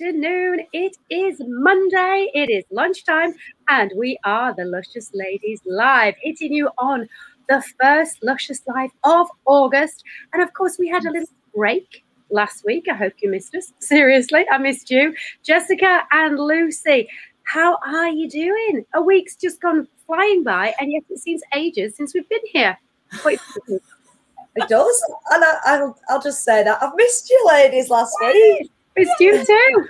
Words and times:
Afternoon. 0.00 0.60
It 0.72 0.96
is 1.10 1.42
Monday. 1.44 2.30
It 2.32 2.48
is 2.50 2.62
lunchtime, 2.70 3.34
and 3.68 3.90
we 3.96 4.16
are 4.22 4.54
the 4.54 4.64
Luscious 4.64 5.10
Ladies 5.12 5.60
live, 5.66 6.14
hitting 6.22 6.52
you 6.52 6.70
on 6.78 7.08
the 7.48 7.64
first 7.80 8.22
Luscious 8.22 8.60
Live 8.68 8.90
of 9.02 9.26
August. 9.44 10.04
And 10.32 10.40
of 10.40 10.52
course, 10.52 10.76
we 10.78 10.86
had 10.86 11.04
a 11.04 11.10
little 11.10 11.28
break 11.52 12.04
last 12.30 12.64
week. 12.64 12.86
I 12.88 12.94
hope 12.94 13.14
you 13.18 13.28
missed 13.28 13.56
us. 13.56 13.72
Seriously, 13.80 14.46
I 14.52 14.58
missed 14.58 14.88
you. 14.88 15.16
Jessica 15.42 16.04
and 16.12 16.38
Lucy, 16.38 17.08
how 17.42 17.76
are 17.84 18.08
you 18.08 18.30
doing? 18.30 18.84
A 18.94 19.02
week's 19.02 19.34
just 19.34 19.60
gone 19.60 19.88
flying 20.06 20.44
by, 20.44 20.74
and 20.78 20.92
yet 20.92 21.02
it 21.10 21.18
seems 21.18 21.42
ages 21.56 21.96
since 21.96 22.14
we've 22.14 22.28
been 22.28 22.46
here. 22.52 22.78
It 24.56 24.68
does. 24.68 25.02
And 25.30 25.44
I, 25.66 25.80
will 25.80 25.96
I'll 26.08 26.20
just 26.20 26.42
say 26.42 26.64
that. 26.64 26.82
I've 26.82 26.94
missed 26.96 27.30
you 27.30 27.46
ladies 27.48 27.90
last 27.90 28.12
week. 28.20 28.68
Missed 28.98 29.20
you 29.20 29.44
too. 29.44 29.88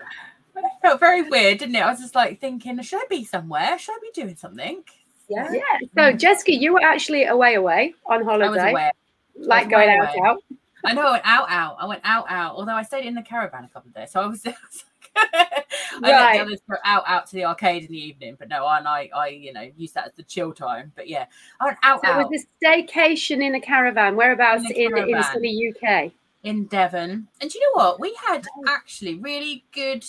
It 0.57 0.65
felt 0.83 1.01
very 1.01 1.23
weird, 1.23 1.59
didn't 1.59 1.77
it? 1.77 1.83
I 1.83 1.91
was 1.91 2.01
just 2.01 2.15
like 2.15 2.41
thinking, 2.41 2.81
should 2.83 3.01
I 3.01 3.07
be 3.09 3.25
somewhere? 3.25 3.79
Should 3.79 3.93
I 3.93 3.99
be 4.03 4.11
doing 4.21 4.37
something? 4.37 4.83
Yeah. 5.29 5.49
Yeah. 5.53 5.63
So, 5.97 6.17
Jessica, 6.17 6.53
you 6.55 6.73
were 6.73 6.83
actually 6.83 7.25
away, 7.27 7.55
away 7.55 7.95
on 8.07 8.25
holiday. 8.25 8.47
I 8.47 8.51
was 8.51 8.59
aware. 8.73 8.93
Like 9.37 9.67
was 9.67 9.71
going 9.73 9.89
away, 9.89 9.99
out, 9.99 10.17
away. 10.17 10.29
out. 10.29 10.43
I 10.85 10.93
know 10.95 11.07
I 11.07 11.11
went 11.13 11.23
out, 11.27 11.51
out. 11.51 11.77
I 11.81 11.87
went 11.87 12.01
out, 12.05 12.27
out. 12.29 12.55
Although 12.57 12.73
I 12.75 12.83
stayed 12.83 13.05
in 13.05 13.15
the 13.15 13.23
caravan 13.23 13.65
a 13.65 13.69
couple 13.69 13.89
of 13.89 13.95
days, 13.95 14.11
so 14.11 14.21
I 14.23 14.27
was. 14.27 14.45
I 15.17 15.67
let 16.01 16.03
Right. 16.03 16.37
the 16.39 16.43
others 16.45 16.61
go 16.69 16.77
out, 16.85 17.03
out 17.07 17.27
to 17.29 17.35
the 17.37 17.45
arcade 17.45 17.85
in 17.85 17.91
the 17.91 17.99
evening, 17.99 18.37
but 18.39 18.49
no, 18.49 18.67
and 18.69 18.87
I, 18.87 19.11
I, 19.15 19.29
you 19.29 19.53
know, 19.53 19.69
use 19.77 19.93
that 19.93 20.07
as 20.07 20.13
the 20.15 20.23
chill 20.23 20.53
time. 20.53 20.93
But 20.95 21.09
yeah, 21.09 21.27
I 21.61 21.65
went 21.67 21.79
out, 21.83 22.01
So, 22.05 22.21
it 22.21 22.29
was 22.29 22.45
a 22.45 22.65
staycation 22.65 23.43
in 23.43 23.55
a 23.55 23.61
caravan. 23.61 24.15
Whereabouts 24.17 24.65
In 24.65 24.73
a 24.73 24.75
in, 24.75 24.87
in 24.87 24.93
caravan. 24.93 25.23
sunny 25.25 25.75
UK? 25.83 26.13
In 26.43 26.67
Devon, 26.67 27.29
and 27.41 27.51
do 27.51 27.59
you 27.59 27.65
know 27.67 27.83
what? 27.85 28.01
We 28.01 28.17
had 28.27 28.47
oh. 28.57 28.65
actually 28.69 29.17
really 29.17 29.65
good 29.73 30.05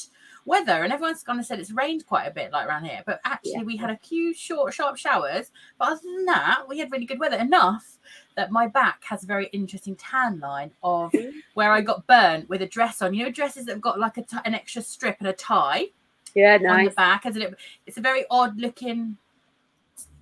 weather, 0.46 0.84
and 0.84 0.92
everyone's 0.92 1.24
kind 1.24 1.40
of 1.40 1.46
said 1.46 1.60
it's 1.60 1.72
rained 1.72 2.06
quite 2.08 2.26
a 2.26 2.32
bit, 2.32 2.52
like 2.52 2.68
around 2.68 2.86
here. 2.86 3.02
But 3.06 3.20
actually, 3.26 3.54
Yeah. 3.58 3.64
we 3.64 3.78
had 3.78 3.90
a 3.90 3.98
few 3.98 4.34
short, 4.34 4.74
sharp 4.74 4.98
showers. 4.98 5.52
But 5.78 5.90
other 5.90 6.02
than 6.04 6.26
that, 6.26 6.64
we 6.68 6.80
had 6.80 6.92
really 6.92 7.06
good 7.06 7.20
weather 7.20 7.38
enough 7.38 7.98
that 8.36 8.52
my 8.52 8.68
back 8.68 9.04
has 9.04 9.24
a 9.24 9.28
very 9.28 9.48
interesting 9.48 9.96
tan 9.96 10.40
line 10.40 10.72
of 10.82 11.14
where 11.54 11.72
I 11.72 11.82
got 11.82 12.08
burnt 12.08 12.50
with 12.50 12.62
a 12.62 12.68
dress 12.68 13.02
on. 13.02 13.14
You 13.14 13.26
know, 13.26 13.32
dresses 13.32 13.66
that 13.66 13.74
have 13.74 13.82
got 13.82 14.00
like 14.00 14.18
a 14.18 14.24
t- 14.24 14.38
an 14.46 14.56
extra 14.56 14.82
strip 14.82 15.18
and 15.20 15.28
a 15.28 15.34
tie 15.34 15.88
Yeah, 16.36 16.58
nice. 16.58 16.80
on 16.80 16.86
the 16.86 16.92
back. 16.92 17.26
As 17.26 17.36
it, 17.38 17.54
it's 17.86 17.98
a 17.98 18.02
very 18.02 18.26
odd 18.32 18.58
looking, 18.60 19.18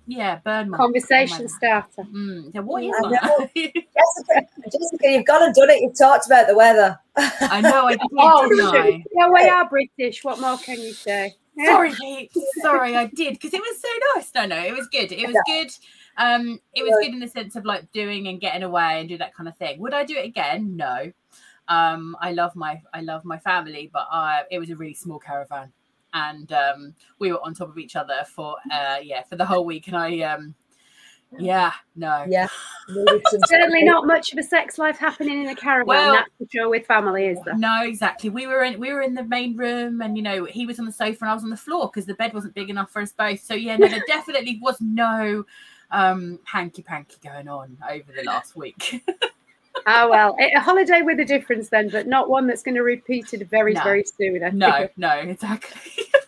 yeah, 0.08 0.40
burn 0.42 0.70
mark 0.70 0.80
Conversation 0.80 1.46
back. 1.46 1.86
starter. 1.92 2.08
Mm, 2.10 2.52
so 2.52 2.62
what 2.62 2.82
is 2.82 2.90
that? 2.90 3.50
Jessica, 3.54 4.48
Jessica, 4.64 5.08
you've 5.10 5.26
gone 5.26 5.42
and 5.42 5.54
done 5.54 5.68
it. 5.70 5.82
You've 5.82 5.98
talked 5.98 6.26
about 6.26 6.46
the 6.48 6.56
weather. 6.56 6.98
I 7.16 7.60
know 7.60 7.86
I 7.86 7.92
did, 7.92 8.00
Oh, 8.18 8.48
didn't 8.48 8.74
I? 8.74 9.04
Yeah, 9.14 9.28
we 9.30 9.48
are 9.48 9.68
British. 9.68 10.24
What 10.24 10.40
more 10.40 10.56
can 10.56 10.80
you 10.80 10.94
say? 10.94 11.34
Sorry, 11.64 11.92
Pete. 11.92 12.32
Sorry, 12.62 12.96
I 12.96 13.06
did 13.06 13.34
because 13.34 13.52
it 13.52 13.60
was 13.60 13.80
so 13.80 13.88
nice. 14.14 14.30
No, 14.34 14.46
no, 14.46 14.64
it 14.64 14.72
was 14.74 14.88
good. 14.88 15.12
It 15.12 15.26
was 15.26 15.36
good. 15.46 15.70
Um, 16.16 16.58
it 16.74 16.82
was 16.84 16.96
good 17.02 17.12
in 17.12 17.20
the 17.20 17.28
sense 17.28 17.54
of 17.56 17.64
like 17.64 17.90
doing 17.92 18.28
and 18.28 18.40
getting 18.40 18.62
away 18.62 19.00
and 19.00 19.08
do 19.08 19.18
that 19.18 19.34
kind 19.34 19.48
of 19.48 19.56
thing. 19.58 19.78
Would 19.80 19.92
I 19.92 20.04
do 20.04 20.16
it 20.16 20.24
again? 20.24 20.76
No. 20.76 21.12
Um, 21.68 22.16
I 22.20 22.32
love 22.32 22.56
my 22.56 22.80
I 22.94 23.02
love 23.02 23.24
my 23.26 23.38
family, 23.38 23.90
but 23.92 24.06
I 24.10 24.44
it 24.50 24.58
was 24.58 24.70
a 24.70 24.76
really 24.76 24.94
small 24.94 25.18
caravan, 25.18 25.70
and 26.14 26.52
um, 26.52 26.94
we 27.18 27.32
were 27.32 27.44
on 27.44 27.54
top 27.54 27.68
of 27.68 27.78
each 27.78 27.96
other 27.96 28.24
for 28.26 28.56
uh 28.72 28.98
yeah 29.02 29.22
for 29.22 29.36
the 29.36 29.44
whole 29.44 29.64
week, 29.64 29.88
and 29.88 29.96
I 29.96 30.20
um 30.20 30.54
yeah 31.38 31.72
no 31.94 32.24
Yeah. 32.26 32.48
Certainly 33.48 33.84
not 33.84 34.06
much 34.06 34.32
of 34.32 34.38
a 34.38 34.42
sex 34.42 34.78
life 34.78 34.96
happening 34.96 35.42
in 35.42 35.48
a 35.50 35.54
caravan. 35.54 35.86
Well- 35.86 36.12
that's 36.12 36.30
for 36.38 36.46
sure 36.50 36.68
with 36.70 36.86
family, 36.86 37.26
is 37.26 37.38
there? 37.44 37.54
No, 37.54 37.82
exactly. 37.82 38.30
We 38.30 38.46
were 38.46 38.62
in 38.64 38.80
we 38.80 38.92
were 38.94 39.02
in 39.02 39.14
the 39.14 39.24
main 39.24 39.54
room, 39.56 40.00
and 40.00 40.16
you 40.16 40.22
know 40.22 40.46
he 40.46 40.64
was 40.64 40.78
on 40.78 40.86
the 40.86 40.92
sofa 40.92 41.18
and 41.24 41.30
I 41.30 41.34
was 41.34 41.44
on 41.44 41.50
the 41.50 41.56
floor 41.56 41.90
because 41.92 42.06
the 42.06 42.14
bed 42.14 42.32
wasn't 42.32 42.54
big 42.54 42.70
enough 42.70 42.90
for 42.90 43.02
us 43.02 43.12
both. 43.12 43.40
So 43.40 43.52
yeah, 43.54 43.76
no, 43.76 43.88
there 43.88 44.02
definitely 44.06 44.58
was 44.62 44.80
no 44.80 45.44
um 45.90 46.38
hanky 46.44 46.82
panky 46.82 47.16
going 47.22 47.48
on 47.48 47.76
over 47.90 48.12
the 48.16 48.22
last 48.24 48.56
week. 48.56 49.04
Oh 49.86 50.08
well, 50.10 50.36
a 50.40 50.56
a 50.56 50.60
holiday 50.60 51.02
with 51.02 51.20
a 51.20 51.24
difference 51.24 51.68
then, 51.68 51.88
but 51.88 52.06
not 52.06 52.28
one 52.28 52.46
that's 52.46 52.62
going 52.62 52.74
to 52.74 52.82
repeat 52.82 53.32
it 53.34 53.48
very, 53.48 53.74
No. 53.74 53.82
very 53.84 54.04
soon. 54.04 54.42
I 54.42 54.50
no, 54.50 54.72
think. 54.72 54.92
no, 54.96 55.12
exactly. 55.12 56.04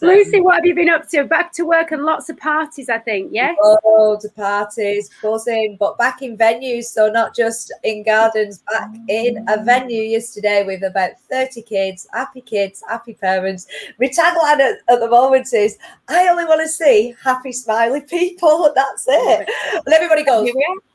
Lucy, 0.00 0.40
what 0.40 0.56
have 0.56 0.66
you 0.66 0.74
been 0.74 0.88
up 0.88 1.08
to? 1.10 1.24
Back 1.24 1.52
to 1.52 1.64
work 1.64 1.92
and 1.92 2.04
lots 2.04 2.28
of 2.28 2.36
parties, 2.36 2.88
I 2.88 2.98
think. 2.98 3.30
Yeah. 3.32 3.54
Loads 3.84 4.24
of 4.24 4.34
parties, 4.34 5.10
buzzing, 5.22 5.76
but 5.78 5.98
back 5.98 6.22
in 6.22 6.36
venues, 6.36 6.84
so 6.84 7.10
not 7.10 7.34
just 7.34 7.72
in 7.84 8.04
gardens, 8.04 8.62
back 8.70 8.90
in 9.08 9.38
a 9.48 9.58
mm. 9.58 9.64
venue 9.64 10.02
yesterday 10.02 10.64
with 10.66 10.82
about 10.82 11.12
30 11.30 11.62
kids, 11.62 12.06
happy 12.12 12.40
kids, 12.40 12.82
happy 12.88 13.14
parents. 13.14 13.66
My 14.00 14.06
tagline 14.08 14.60
at, 14.60 14.78
at 14.88 15.00
the 15.00 15.08
moment 15.08 15.52
is 15.52 15.78
I 16.08 16.28
only 16.28 16.44
want 16.44 16.60
to 16.60 16.68
see 16.68 17.14
happy, 17.22 17.52
smiley 17.52 18.00
people, 18.00 18.72
that's 18.74 19.04
it. 19.08 19.48
And 19.74 19.94
everybody 19.94 20.24
goes, 20.24 20.46
Here 20.46 20.54
we 20.56 20.66
are. 20.68 20.91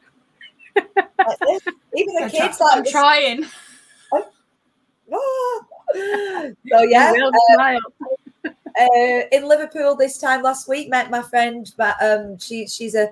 Like 0.77 1.39
this. 1.39 1.61
even 1.95 2.13
the 2.15 2.23
I'm, 2.23 2.29
kids, 2.29 2.57
try- 2.57 2.69
I'm 2.71 2.79
like, 2.79 2.91
trying. 2.91 3.45
"Ah." 5.13 5.61
so 6.69 6.81
yeah, 6.83 7.11
will 7.13 7.31
uh, 8.79 9.21
in 9.31 9.47
Liverpool 9.47 9.95
this 9.95 10.17
time 10.17 10.41
last 10.41 10.67
week. 10.67 10.89
Met 10.89 11.09
my 11.09 11.21
friend, 11.21 11.71
but 11.77 11.95
um, 12.01 12.37
she 12.37 12.67
she's 12.67 12.95
a 12.95 13.09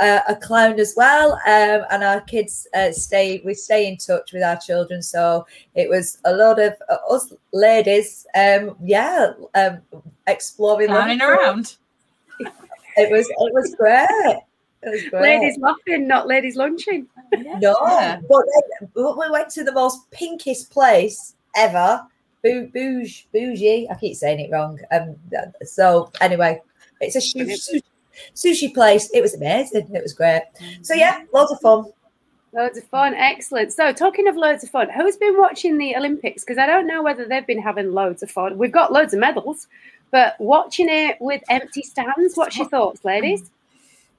a, 0.00 0.20
a 0.28 0.36
clown 0.36 0.78
as 0.80 0.94
well, 0.96 1.32
um, 1.46 1.84
and 1.90 2.02
our 2.02 2.20
kids 2.22 2.66
uh, 2.74 2.92
stay. 2.92 3.42
We 3.44 3.54
stay 3.54 3.88
in 3.88 3.96
touch 3.96 4.32
with 4.32 4.42
our 4.42 4.56
children, 4.56 5.02
so 5.02 5.46
it 5.74 5.88
was 5.88 6.18
a 6.24 6.32
lot 6.34 6.58
of 6.58 6.74
uh, 6.88 6.96
us 7.10 7.32
ladies. 7.52 8.26
Um, 8.34 8.76
yeah, 8.82 9.32
um, 9.54 9.78
exploring. 10.26 10.90
Around. 10.90 11.76
It 12.94 13.10
was 13.10 13.26
it 13.26 13.54
was 13.54 13.74
great. 13.76 14.38
It 14.82 14.90
was 14.90 15.02
great. 15.10 15.22
Ladies 15.40 15.58
laughing, 15.58 16.06
not 16.08 16.26
ladies 16.26 16.56
lunching. 16.56 17.06
No, 17.60 17.76
Yeah. 17.86 18.20
but 18.28 18.44
then 18.80 18.90
but 18.94 19.16
we 19.18 19.30
went 19.30 19.48
to 19.50 19.64
the 19.64 19.72
most 19.72 20.10
pinkest 20.10 20.70
place 20.70 21.34
ever. 21.54 22.04
Bou- 22.42 22.66
Bouge, 22.66 23.28
bougie. 23.32 23.88
I 23.88 23.94
keep 23.94 24.16
saying 24.16 24.40
it 24.40 24.50
wrong. 24.50 24.78
Um. 24.90 25.14
So 25.64 26.10
anyway, 26.20 26.60
it's 27.00 27.14
a 27.14 27.20
sushi, 27.20 27.80
sushi 28.34 28.74
place. 28.74 29.08
It 29.14 29.20
was 29.22 29.34
amazing. 29.34 29.94
It 29.94 30.02
was 30.02 30.12
great. 30.12 30.42
So 30.82 30.94
yeah, 30.94 31.20
loads 31.32 31.52
of 31.52 31.60
fun. 31.60 31.92
Loads 32.54 32.76
of 32.76 32.84
fun, 32.88 33.14
excellent. 33.14 33.72
So, 33.72 33.94
talking 33.94 34.28
of 34.28 34.36
loads 34.36 34.62
of 34.62 34.68
fun, 34.68 34.90
who's 34.90 35.16
been 35.16 35.38
watching 35.38 35.78
the 35.78 35.96
Olympics? 35.96 36.44
Because 36.44 36.58
I 36.58 36.66
don't 36.66 36.86
know 36.86 37.02
whether 37.02 37.24
they've 37.24 37.46
been 37.46 37.62
having 37.62 37.92
loads 37.92 38.22
of 38.22 38.30
fun. 38.30 38.58
We've 38.58 38.70
got 38.70 38.92
loads 38.92 39.14
of 39.14 39.20
medals, 39.20 39.68
but 40.10 40.38
watching 40.38 40.88
it 40.90 41.16
with 41.18 41.42
empty 41.48 41.80
stands, 41.80 42.36
what's 42.36 42.58
your 42.58 42.68
thoughts, 42.68 43.06
ladies? 43.06 43.50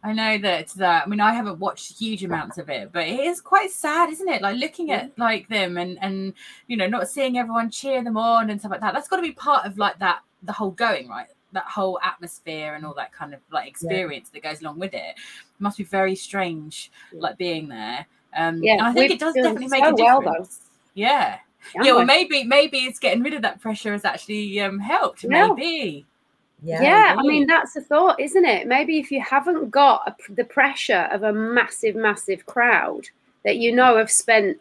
I 0.04 0.12
know 0.12 0.38
that 0.40 0.68
that 0.76 1.06
I 1.06 1.10
mean 1.10 1.22
I 1.22 1.34
haven't 1.34 1.60
watched 1.60 1.98
huge 1.98 2.24
amounts 2.24 2.58
of 2.58 2.70
it, 2.70 2.92
but 2.92 3.08
it 3.08 3.22
is 3.22 3.40
quite 3.40 3.72
sad, 3.72 4.10
isn't 4.10 4.28
it? 4.28 4.42
Like 4.42 4.58
looking 4.58 4.92
at 4.92 5.18
like 5.18 5.48
them 5.48 5.78
and 5.78 5.98
and 6.02 6.34
you 6.68 6.76
know 6.76 6.88
not 6.88 7.08
seeing 7.08 7.38
everyone 7.38 7.72
cheer 7.72 8.04
them 8.04 8.18
on 8.18 8.50
and 8.50 8.60
stuff 8.60 8.72
like 8.72 8.82
that. 8.82 8.94
That's 8.94 9.08
got 9.08 9.16
to 9.18 9.22
be 9.22 9.32
part 9.32 9.66
of 9.66 9.78
like 9.78 9.98
that 10.00 10.22
the 10.44 10.52
whole 10.52 10.72
going 10.72 11.08
right, 11.08 11.28
that 11.54 11.64
whole 11.64 12.00
atmosphere 12.04 12.76
and 12.76 12.86
all 12.86 12.94
that 12.96 13.14
kind 13.14 13.34
of 13.34 13.40
like 13.52 13.68
experience 13.68 14.30
that 14.30 14.44
goes 14.44 14.62
along 14.62 14.80
with 14.80 14.94
it. 14.94 15.16
It 15.16 15.62
must 15.62 15.78
be 15.78 15.86
very 15.86 16.16
strange, 16.16 16.92
like 17.14 17.38
being 17.38 17.70
there. 17.70 18.06
Um, 18.36 18.62
Yeah, 18.62 18.78
I 18.82 18.94
think 18.94 19.12
it 19.12 19.20
does 19.20 19.34
definitely 19.34 19.68
make 19.68 19.84
so 19.84 19.92
a 19.92 19.96
well, 19.96 20.20
difference. 20.20 20.58
though. 20.58 20.64
Yeah. 20.96 21.40
Haven't 21.74 21.86
Yeah, 21.88 21.94
well, 21.94 22.06
maybe 22.06 22.44
maybe 22.44 22.80
it's 22.80 23.00
getting 23.00 23.24
rid 23.24 23.34
of 23.34 23.42
that 23.44 23.62
pressure 23.62 23.94
has 23.94 24.04
actually 24.04 24.60
um, 24.60 24.80
helped. 24.80 25.24
Yeah. 25.24 25.48
Maybe. 25.48 26.06
Yeah. 26.64 26.82
Yeah, 26.82 27.16
I 27.18 27.22
mean 27.24 27.46
that's 27.48 27.76
a 27.76 27.82
thought, 27.82 28.20
isn't 28.20 28.46
it? 28.46 28.68
Maybe 28.68 28.98
if 29.00 29.12
you 29.12 29.22
haven't 29.22 29.70
got 29.70 30.02
a, 30.08 30.34
the 30.34 30.46
pressure 30.46 31.10
of 31.12 31.24
a 31.24 31.34
massive, 31.34 31.96
massive 31.96 32.46
crowd 32.46 33.10
that 33.44 33.58
you 33.58 33.76
know 33.76 33.98
have 33.98 34.10
spent 34.10 34.60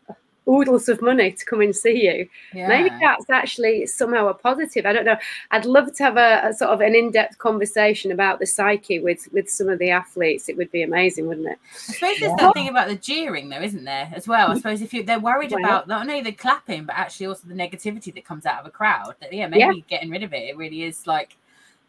oodles 0.49 0.89
of 0.89 1.01
money 1.01 1.31
to 1.31 1.45
come 1.45 1.61
and 1.61 1.75
see 1.77 2.05
you, 2.05 2.29
Yeah. 2.53 2.67
maybe 2.67 2.91
that's 3.01 3.31
actually 3.31 3.87
somehow 3.87 4.27
a 4.27 4.35
positive. 4.35 4.85
I 4.85 4.93
don't 4.93 5.05
know. 5.05 5.17
I'd 5.53 5.65
love 5.65 5.95
to 5.95 6.03
have 6.03 6.17
a, 6.17 6.41
a 6.49 6.53
sort 6.53 6.73
of 6.73 6.81
an 6.81 6.97
in-depth 6.97 7.39
conversation 7.39 8.11
about 8.11 8.41
the 8.41 8.47
psyche 8.47 8.99
with 8.99 9.29
with 9.33 9.49
some 9.49 9.69
of 9.69 9.79
the 9.79 9.91
athletes. 9.91 10.49
It 10.49 10.57
would 10.57 10.73
be 10.73 10.83
amazing, 10.83 11.29
wouldn't 11.29 11.47
it? 11.47 11.59
I 11.89 11.93
suppose 11.93 12.17
there's 12.19 12.33
Yeah. 12.33 12.37
that 12.47 12.55
thing 12.55 12.69
about 12.69 12.89
the 12.89 12.97
jeering, 12.97 13.51
though, 13.51 13.63
isn't 13.63 13.85
there, 13.85 14.11
as 14.13 14.27
well? 14.27 14.51
I 14.51 14.57
suppose 14.57 14.83
if 14.83 14.93
you 14.93 15.05
they're 15.05 15.21
worried 15.21 15.53
Well. 15.53 15.61
about 15.65 15.87
not 15.87 16.01
only 16.03 16.21
the 16.23 16.33
clapping, 16.33 16.83
but 16.87 16.97
actually 16.97 17.27
also 17.27 17.47
the 17.47 17.55
negativity 17.55 18.13
that 18.13 18.25
comes 18.25 18.45
out 18.45 18.59
of 18.59 18.67
a 18.67 18.71
crowd. 18.71 19.15
That 19.21 19.33
yeah, 19.33 19.47
maybe 19.47 19.61
Yeah. 19.61 19.73
getting 19.89 20.11
rid 20.11 20.25
of 20.25 20.33
it, 20.33 20.49
it 20.49 20.57
really 20.57 20.83
is 20.83 21.07
like 21.07 21.37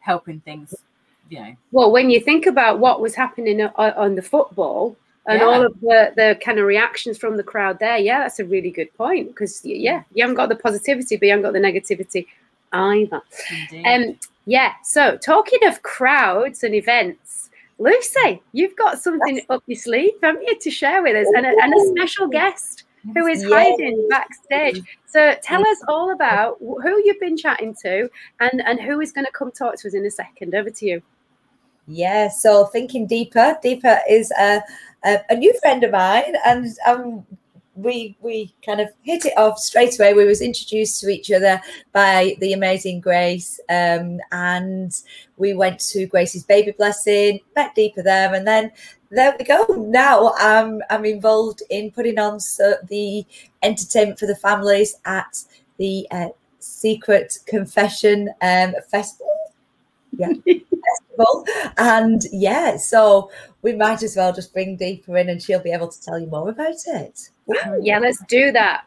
helping 0.04 0.40
things. 0.42 0.76
You 1.30 1.40
know, 1.40 1.56
Well, 1.72 1.92
when 1.92 2.10
you 2.10 2.20
think 2.20 2.46
about 2.46 2.80
what 2.80 3.02
was 3.02 3.16
happening 3.16 3.62
on 3.62 4.16
the 4.16 4.22
football 4.22 4.96
and 5.26 5.40
Yeah. 5.40 5.46
all 5.46 5.66
of 5.66 5.80
the, 5.80 6.12
the 6.16 6.38
kind 6.44 6.60
of 6.60 6.66
reactions 6.66 7.18
from 7.18 7.38
the 7.38 7.44
crowd 7.44 7.80
there, 7.80 7.98
yeah, 7.98 8.20
that's 8.20 8.40
a 8.40 8.46
really 8.46 8.70
good 8.70 8.94
point 8.96 9.30
because 9.30 9.64
yeah, 9.66 10.04
you 10.14 10.24
haven't 10.24 10.36
got 10.36 10.50
the 10.50 10.56
positivity, 10.56 11.16
but 11.16 11.26
you 11.26 11.32
haven't 11.32 11.44
got 11.44 11.54
the 11.54 11.60
negativity 11.60 12.28
either. 12.74 13.22
indeed. 13.72 13.86
Um, 13.86 14.20
yeah. 14.46 14.74
So 14.84 15.16
talking 15.18 15.60
of 15.66 15.82
crowds 15.82 16.64
and 16.64 16.76
events, 16.76 17.50
Lucy, 17.80 18.42
you've 18.52 18.76
got 18.76 19.00
something 19.02 19.42
up 19.50 19.64
your 19.66 19.78
sleeve, 19.80 20.12
haven't 20.22 20.44
you, 20.44 20.60
to 20.60 20.70
share 20.70 21.02
with 21.02 21.16
us, 21.16 21.32
and 21.36 21.46
a, 21.46 21.50
and 21.50 21.74
a 21.74 21.88
special 21.96 22.28
guest 22.28 22.84
who 23.14 23.28
is 23.28 23.44
hiding 23.44 24.08
backstage. 24.10 24.82
So 25.06 25.36
tell 25.44 25.62
us 25.62 25.78
all 25.88 26.12
about 26.12 26.58
who 26.60 27.02
you've 27.04 27.20
been 27.20 27.38
chatting 27.38 27.76
to 27.84 28.10
and, 28.40 28.62
and 28.66 28.80
who 28.80 29.02
is 29.02 29.12
going 29.12 29.26
to 29.26 29.32
come 29.32 29.52
talk 29.52 29.76
to 29.80 29.88
us 29.88 29.94
in 29.94 30.06
a 30.06 30.12
second. 30.12 30.56
Over 30.56 30.70
to 30.70 30.86
you. 30.86 31.02
Yeah, 31.88 32.30
so 32.30 32.66
thinking 32.66 33.08
deeper. 33.08 33.58
Deepa 33.64 34.00
is 34.10 34.32
a, 34.40 34.62
a, 35.04 35.20
a 35.30 35.36
new 35.36 35.54
friend 35.60 35.84
of 35.84 35.92
mine, 35.92 36.36
and 36.46 36.68
um, 36.88 37.26
we 37.76 38.16
we 38.22 38.54
kind 38.66 38.80
of 38.80 38.90
hit 39.02 39.26
it 39.26 39.38
off 39.38 39.58
straight 39.58 40.00
away. 40.00 40.14
We 40.14 40.26
was 40.26 40.42
introduced 40.42 41.00
to 41.02 41.10
each 41.10 41.32
other 41.32 41.60
by 41.92 42.36
the 42.40 42.54
amazing 42.54 43.02
Grace, 43.02 43.60
um, 43.70 44.20
and 44.32 44.94
we 45.38 45.54
went 45.54 45.80
to 45.92 46.06
Grace's 46.06 46.44
baby 46.44 46.72
blessing. 46.72 47.40
Met 47.56 47.76
Deepa 47.76 48.04
there, 48.04 48.34
and 48.34 48.46
then 48.46 48.72
there 49.10 49.36
we 49.38 49.46
go. 49.46 49.66
Now 49.90 50.34
I'm 50.38 50.82
I'm 50.90 51.06
involved 51.06 51.64
in 51.70 51.92
putting 51.92 52.20
on 52.20 52.40
so 52.40 52.76
the 52.90 53.26
entertainment 53.64 54.20
for 54.20 54.28
the 54.28 54.36
families 54.36 54.96
at 55.06 55.44
the 55.78 56.08
uh, 56.12 56.30
Secret 56.60 57.40
Confession 57.46 58.30
um, 58.42 58.74
Festival. 58.90 59.30
Yeah, 60.16 60.34
festival, 60.46 61.46
and 61.78 62.22
yeah, 62.32 62.78
so 62.78 63.32
we 63.64 63.74
might 63.74 64.04
as 64.04 64.16
well 64.16 64.32
just 64.32 64.54
bring 64.54 64.78
Deepa 64.78 65.20
in, 65.20 65.30
and 65.30 65.42
she'll 65.42 65.60
be 65.60 65.72
able 65.72 65.88
to 65.88 66.02
tell 66.02 66.20
you 66.20 66.28
more 66.28 66.50
about 66.50 66.76
it. 66.86 67.30
Yeah, 67.82 68.00
let's 68.00 68.24
do 68.28 68.52
that. 68.52 68.86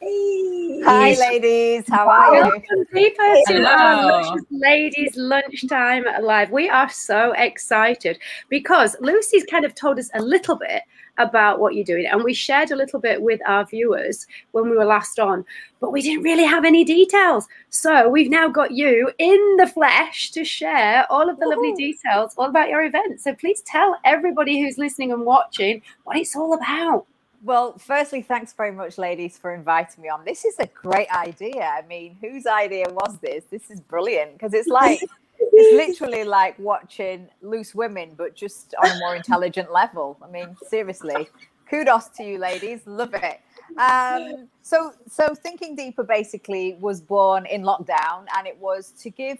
Hey. 0.00 0.82
Hi, 0.84 1.14
ladies. 1.14 1.84
How 1.88 2.06
are 2.06 2.34
you? 2.34 2.42
Welcome, 2.42 2.84
Deepa, 2.92 3.42
to 3.46 3.64
our 3.64 4.22
Hello. 4.22 4.36
Ladies 4.50 5.16
Lunchtime 5.16 6.04
Live. 6.20 6.50
We 6.50 6.68
are 6.68 6.90
so 6.90 7.32
excited 7.32 8.18
because 8.50 8.94
Lucy's 9.00 9.44
kind 9.44 9.64
of 9.64 9.74
told 9.74 9.98
us 9.98 10.10
a 10.14 10.20
little 10.20 10.56
bit 10.56 10.82
about 11.16 11.60
what 11.60 11.74
you're 11.74 11.84
doing, 11.84 12.04
and 12.04 12.22
we 12.22 12.34
shared 12.34 12.72
a 12.72 12.76
little 12.76 13.00
bit 13.00 13.22
with 13.22 13.40
our 13.46 13.64
viewers 13.64 14.26
when 14.50 14.68
we 14.68 14.76
were 14.76 14.84
last 14.84 15.18
on, 15.18 15.46
but 15.80 15.92
we 15.92 16.02
didn't 16.02 16.24
really 16.24 16.44
have 16.44 16.66
any 16.66 16.84
details. 16.84 17.48
So 17.70 18.06
we've 18.10 18.30
now 18.30 18.48
got 18.48 18.72
you 18.72 19.10
in 19.18 19.56
the 19.56 19.66
flesh 19.66 20.30
to 20.32 20.44
share 20.44 21.06
all 21.10 21.30
of 21.30 21.40
the 21.40 21.46
lovely 21.46 21.72
details 21.72 22.34
all 22.36 22.50
about 22.50 22.68
your 22.68 22.84
event. 22.84 23.22
So 23.22 23.34
please 23.34 23.62
tell 23.62 23.96
everybody 24.04 24.60
who's 24.60 24.76
listening 24.76 25.10
and 25.10 25.24
watching 25.24 25.80
what 26.04 26.18
it's 26.18 26.36
all 26.36 26.52
about. 26.52 27.06
Well, 27.42 27.78
firstly, 27.78 28.22
thanks 28.22 28.52
very 28.52 28.72
much, 28.72 28.98
ladies, 28.98 29.38
for 29.38 29.54
inviting 29.54 30.02
me 30.02 30.08
on. 30.08 30.24
This 30.24 30.44
is 30.44 30.56
a 30.58 30.66
great 30.66 31.10
idea. 31.10 31.62
I 31.62 31.86
mean, 31.86 32.16
whose 32.20 32.46
idea 32.46 32.86
was 32.88 33.18
this? 33.18 33.44
This 33.50 33.70
is 33.70 33.80
brilliant 33.80 34.32
because 34.32 34.54
it's 34.54 34.68
like 34.68 35.00
it's 35.40 35.98
literally 35.98 36.24
like 36.24 36.58
watching 36.58 37.28
loose 37.42 37.74
women, 37.74 38.12
but 38.16 38.34
just 38.34 38.74
on 38.82 38.90
a 38.90 38.98
more 38.98 39.14
intelligent 39.14 39.72
level. 39.72 40.16
I 40.22 40.30
mean, 40.30 40.56
seriously, 40.68 41.28
kudos 41.68 42.08
to 42.16 42.24
you, 42.24 42.38
ladies. 42.38 42.80
Love 42.86 43.14
it. 43.14 43.40
Um, 43.78 44.48
so, 44.62 44.92
so 45.08 45.34
thinking 45.34 45.76
deeper 45.76 46.04
basically 46.04 46.76
was 46.80 47.00
born 47.00 47.46
in 47.46 47.62
lockdown, 47.62 48.26
and 48.36 48.46
it 48.46 48.56
was 48.58 48.92
to 49.02 49.10
give 49.10 49.38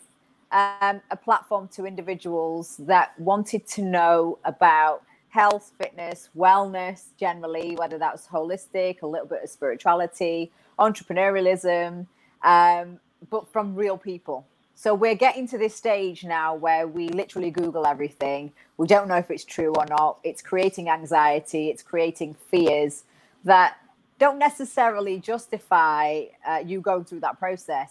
um, 0.53 1.01
a 1.11 1.17
platform 1.17 1.69
to 1.69 1.87
individuals 1.87 2.77
that 2.79 3.19
wanted 3.19 3.67
to 3.69 3.83
know 3.83 4.39
about 4.45 5.03
health, 5.41 5.67
fitness, 5.83 6.31
wellness 6.37 7.01
generally, 7.25 7.77
whether 7.77 7.99
that's 7.99 8.27
holistic, 8.37 9.03
a 9.03 9.07
little 9.15 9.29
bit 9.35 9.43
of 9.45 9.51
spirituality, 9.51 10.39
entrepreneurialism, 10.79 12.07
um, 12.43 13.01
but 13.31 13.45
from 13.53 13.67
real 13.77 13.99
people. 13.99 14.39
So 14.75 14.95
we're 14.95 15.21
getting 15.27 15.47
to 15.49 15.59
this 15.59 15.75
stage 15.77 16.25
now 16.25 16.55
where 16.55 16.87
we 16.89 17.09
literally 17.09 17.51
Google 17.51 17.87
everything. 17.87 18.53
We 18.79 18.87
don't 18.87 19.09
know 19.09 19.17
if 19.25 19.31
it's 19.31 19.45
true 19.45 19.73
or 19.81 19.87
not. 19.99 20.19
It's 20.25 20.43
creating 20.43 20.89
anxiety, 20.91 21.71
it's 21.73 21.83
creating 21.83 22.35
fears 22.51 23.05
that 23.45 23.77
don't 24.19 24.39
necessarily 24.39 25.19
justify 25.21 26.25
uh, 26.49 26.63
you 26.71 26.81
going 26.81 27.05
through 27.05 27.21
that 27.21 27.39
process. 27.39 27.91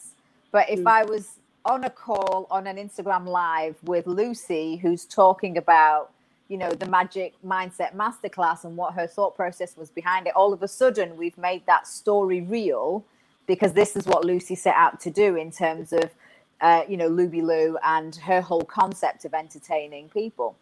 But 0.51 0.69
if 0.69 0.79
Mm. 0.81 0.87
I 0.87 1.03
was 1.05 1.39
on 1.65 1.83
a 1.85 1.89
call 1.91 2.47
on 2.51 2.67
an 2.67 2.77
Instagram 2.77 3.25
live 3.27 3.77
with 3.83 4.05
Lucy, 4.07 4.77
who's 4.77 5.05
talking 5.05 5.57
about, 5.57 6.11
you 6.47 6.57
know, 6.57 6.71
the 6.71 6.85
magic 6.85 7.33
mindset 7.45 7.95
masterclass 7.95 8.63
and 8.63 8.77
what 8.77 8.93
her 8.93 9.07
thought 9.07 9.35
process 9.35 9.75
was 9.75 9.89
behind 9.89 10.27
it, 10.27 10.33
all 10.35 10.53
of 10.53 10.61
a 10.61 10.67
sudden 10.67 11.17
we've 11.17 11.37
made 11.37 11.65
that 11.65 11.87
story 11.87 12.41
real 12.41 13.03
because 13.47 13.73
this 13.73 13.95
is 13.95 14.05
what 14.05 14.25
Lucy 14.25 14.55
set 14.55 14.75
out 14.75 14.99
to 15.01 15.09
do 15.09 15.35
in 15.35 15.51
terms 15.51 15.93
of, 15.93 16.11
uh, 16.61 16.83
you 16.87 16.97
know, 16.97 17.09
Luby 17.09 17.41
Lou 17.41 17.77
and 17.83 18.15
her 18.15 18.41
whole 18.41 18.63
concept 18.63 19.25
of 19.25 19.33
entertaining 19.33 20.09
people. 20.09 20.55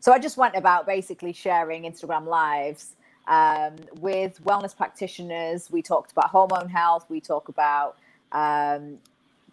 So 0.00 0.12
I 0.12 0.18
just 0.18 0.36
went 0.36 0.56
about 0.56 0.86
basically 0.86 1.32
sharing 1.32 1.82
Instagram 1.82 2.26
lives 2.26 2.94
um, 3.28 3.76
with 4.00 4.42
wellness 4.44 4.76
practitioners. 4.76 5.70
We 5.70 5.82
talked 5.82 6.12
about 6.12 6.30
hormone 6.30 6.68
health. 6.68 7.06
We 7.08 7.20
talk 7.20 7.48
about 7.48 7.96
um, 8.32 8.98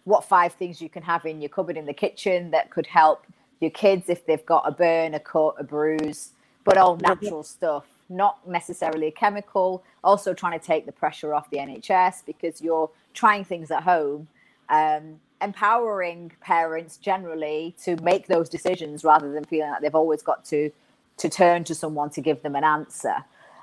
what 0.04 0.24
five 0.24 0.54
things 0.54 0.80
you 0.80 0.88
can 0.88 1.02
have 1.02 1.26
in 1.26 1.40
your 1.40 1.50
cupboard 1.50 1.76
in 1.76 1.84
the 1.84 1.92
kitchen 1.92 2.50
that 2.52 2.70
could 2.70 2.86
help 2.86 3.26
your 3.60 3.70
kids 3.70 4.08
if 4.08 4.26
they've 4.26 4.44
got 4.44 4.66
a 4.66 4.70
burn, 4.70 5.14
a 5.14 5.20
cut, 5.20 5.54
a 5.58 5.64
bruise, 5.64 6.30
but 6.64 6.76
all 6.76 6.96
natural 6.96 7.42
stuff, 7.42 7.84
not 8.08 8.46
necessarily 8.46 9.08
a 9.08 9.12
chemical. 9.12 9.82
Also, 10.04 10.34
trying 10.34 10.58
to 10.58 10.64
take 10.64 10.86
the 10.86 10.92
pressure 10.92 11.34
off 11.34 11.50
the 11.50 11.58
NHS 11.58 12.24
because 12.26 12.60
you're 12.60 12.90
trying 13.14 13.44
things 13.44 13.70
at 13.70 13.82
home. 13.82 14.28
Um, 14.68 15.20
empowering 15.40 16.32
parents 16.40 16.96
generally 16.96 17.74
to 17.84 17.96
make 18.02 18.26
those 18.26 18.48
decisions 18.48 19.04
rather 19.04 19.32
than 19.32 19.44
feeling 19.44 19.70
like 19.70 19.80
they've 19.80 19.94
always 19.94 20.22
got 20.22 20.44
to 20.44 20.70
to 21.16 21.28
turn 21.28 21.64
to 21.64 21.74
someone 21.74 22.10
to 22.10 22.20
give 22.20 22.42
them 22.42 22.54
an 22.54 22.62
answer. 22.62 23.16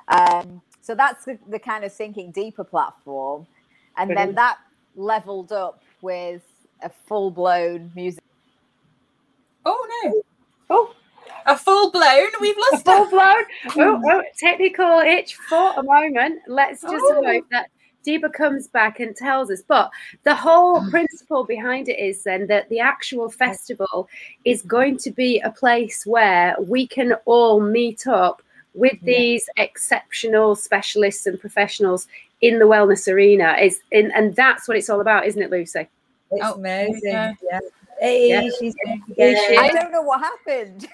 Um, 0.10 0.62
so 0.82 0.94
that's 0.94 1.26
the, 1.26 1.40
the 1.48 1.58
kind 1.58 1.84
of 1.84 1.94
thinking 1.94 2.32
deeper 2.32 2.64
platform, 2.64 3.48
and 3.98 4.16
then 4.16 4.36
that 4.36 4.58
leveled 4.96 5.52
up 5.52 5.82
with 6.02 6.44
a 6.82 6.90
full 7.08 7.32
blown 7.32 7.92
music. 7.96 8.24
Oh 9.66 9.88
no. 10.04 10.22
Oh, 10.70 10.94
A 11.46 11.58
full 11.58 11.92
blown. 11.92 12.28
We've 12.42 12.56
lost 12.72 12.86
full 12.86 13.06
her. 13.06 13.10
blown. 13.10 13.44
Oh, 13.78 14.02
oh, 14.12 14.24
technical 14.38 15.00
itch 15.00 15.36
for 15.50 15.74
a 15.78 15.84
moment. 15.84 16.42
Let's 16.48 16.82
just 16.82 16.94
Oh. 17.10 17.24
hope 17.24 17.46
that 17.52 17.70
Deepa 18.06 18.32
comes 18.34 18.68
back 18.68 19.00
and 19.00 19.16
tells 19.16 19.50
us. 19.50 19.62
But 19.68 19.89
the 20.24 20.36
whole 20.36 20.82
mm. 20.82 20.89
principle 20.92 21.44
behind 21.44 21.89
it 21.89 22.00
is 22.00 22.24
then 22.24 22.48
that 22.48 22.70
the 22.70 22.80
actual 22.80 23.30
festival 23.30 24.08
is 24.44 24.62
going 24.62 24.98
to 25.00 25.12
be 25.12 25.39
a 25.39 25.50
place 25.51 26.06
where 26.06 26.56
we 26.60 26.86
can 26.88 27.13
all 27.25 27.60
meet 27.60 28.06
up 28.08 28.42
with 28.75 28.94
Yeah. 29.01 29.16
these 29.18 29.50
exceptional 29.58 30.56
specialists 30.56 31.25
and 31.25 31.39
professionals 31.39 32.08
in 32.42 32.60
the 32.60 32.66
wellness 32.66 33.12
arena. 33.12 33.56
Is 33.60 33.82
in, 33.92 34.12
and 34.12 34.36
that's 34.36 34.68
what 34.68 34.78
it's 34.78 34.89
all 34.89 35.01
about, 35.01 35.25
isn't 35.25 35.42
it, 35.42 35.50
Lucy? 35.50 35.88
It's 36.32 36.44
Oh, 36.46 36.54
amazing. 36.56 37.01
yeah. 37.04 37.34
Yeah. 37.51 37.60
Hey, 38.00 38.30
Yeah. 38.30 38.50
she's 38.60 38.75
back 38.86 39.00
Here 39.16 39.30
again. 39.32 39.46
she 39.50 39.58
I 39.58 39.70
don't 39.70 39.92
know 39.92 40.02
what 40.02 40.20
happened. 40.22 40.88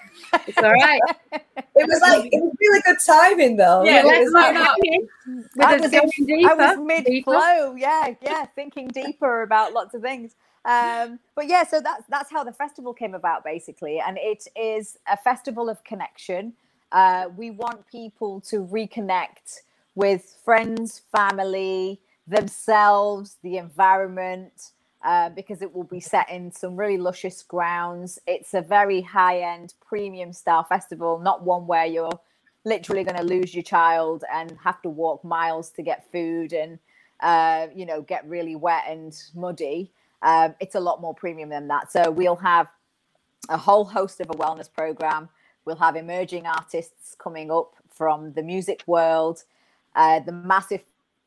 It's 0.46 0.58
all 0.58 0.72
right. 0.72 1.00
It 1.74 1.88
was 1.88 2.00
like 2.02 2.26
it 2.30 2.42
was 2.42 2.54
really 2.60 2.82
good 2.84 2.98
timing 3.04 3.56
though. 3.56 3.82
Yeah, 3.82 4.00
It 4.00 4.06
Let's 4.06 4.24
was 4.24 4.32
not 4.32 4.54
like- 4.54 4.76
hang 4.84 5.08
with 5.56 5.64
I 5.64 5.76
was 5.78 5.92
in- 6.18 6.26
deeper. 6.26 6.50
I 6.50 6.54
was 6.54 6.78
mid 6.86 7.04
deeper. 7.06 7.30
flow. 7.32 7.74
Yeah, 7.76 8.14
yeah, 8.20 8.44
thinking 8.54 8.88
deeper 8.88 9.42
about 9.42 9.72
lots 9.72 9.94
of 9.94 10.02
things. 10.02 10.34
Um, 10.66 11.18
but 11.34 11.48
yeah, 11.48 11.64
so 11.64 11.80
that's 11.80 12.04
that's 12.08 12.30
how 12.30 12.44
the 12.44 12.52
festival 12.52 12.92
came 12.92 13.14
about 13.14 13.42
basically, 13.42 14.00
and 14.00 14.18
it 14.20 14.46
is 14.54 14.98
a 15.10 15.16
festival 15.16 15.70
of 15.70 15.82
connection. 15.82 16.52
Uh, 16.92 17.30
we 17.36 17.50
want 17.50 17.86
people 17.86 18.40
to 18.42 18.64
reconnect 18.66 19.60
with 19.94 20.36
friends, 20.44 21.00
family, 21.16 22.00
themselves, 22.26 23.36
the 23.42 23.56
environment, 23.56 24.72
uh, 25.04 25.30
because 25.30 25.62
it 25.62 25.74
will 25.74 25.84
be 25.84 26.00
set 26.00 26.30
in 26.30 26.50
some 26.52 26.76
really 26.76 26.98
luscious 26.98 27.42
grounds. 27.42 28.18
It's 28.26 28.54
a 28.54 28.62
very 28.62 29.02
high 29.02 29.40
end, 29.40 29.74
premium 29.86 30.32
style 30.32 30.64
festival, 30.64 31.18
not 31.18 31.42
one 31.44 31.66
where 31.66 31.86
you're 31.86 32.20
literally 32.64 33.04
going 33.04 33.16
to 33.16 33.24
lose 33.24 33.54
your 33.54 33.62
child 33.62 34.24
and 34.32 34.56
have 34.62 34.80
to 34.82 34.88
walk 34.88 35.24
miles 35.24 35.70
to 35.70 35.82
get 35.82 36.10
food 36.12 36.52
and 36.52 36.78
uh, 37.20 37.68
you 37.74 37.86
know 37.86 38.02
get 38.02 38.28
really 38.28 38.56
wet 38.56 38.84
and 38.88 39.20
muddy. 39.34 39.92
Um, 40.22 40.54
it's 40.60 40.76
a 40.76 40.80
lot 40.80 41.00
more 41.00 41.14
premium 41.14 41.48
than 41.48 41.68
that. 41.68 41.90
So 41.90 42.10
we'll 42.10 42.36
have 42.36 42.68
a 43.48 43.56
whole 43.56 43.84
host 43.84 44.20
of 44.20 44.30
a 44.30 44.34
wellness 44.34 44.72
program. 44.72 45.28
We'll 45.64 45.76
have 45.76 45.96
emerging 45.96 46.46
artists 46.46 47.16
coming 47.18 47.50
up 47.50 47.74
from 47.90 48.32
the 48.32 48.42
music 48.42 48.82
world 48.86 49.44
uh, 49.94 50.20
the 50.20 50.32
massive 50.32 50.82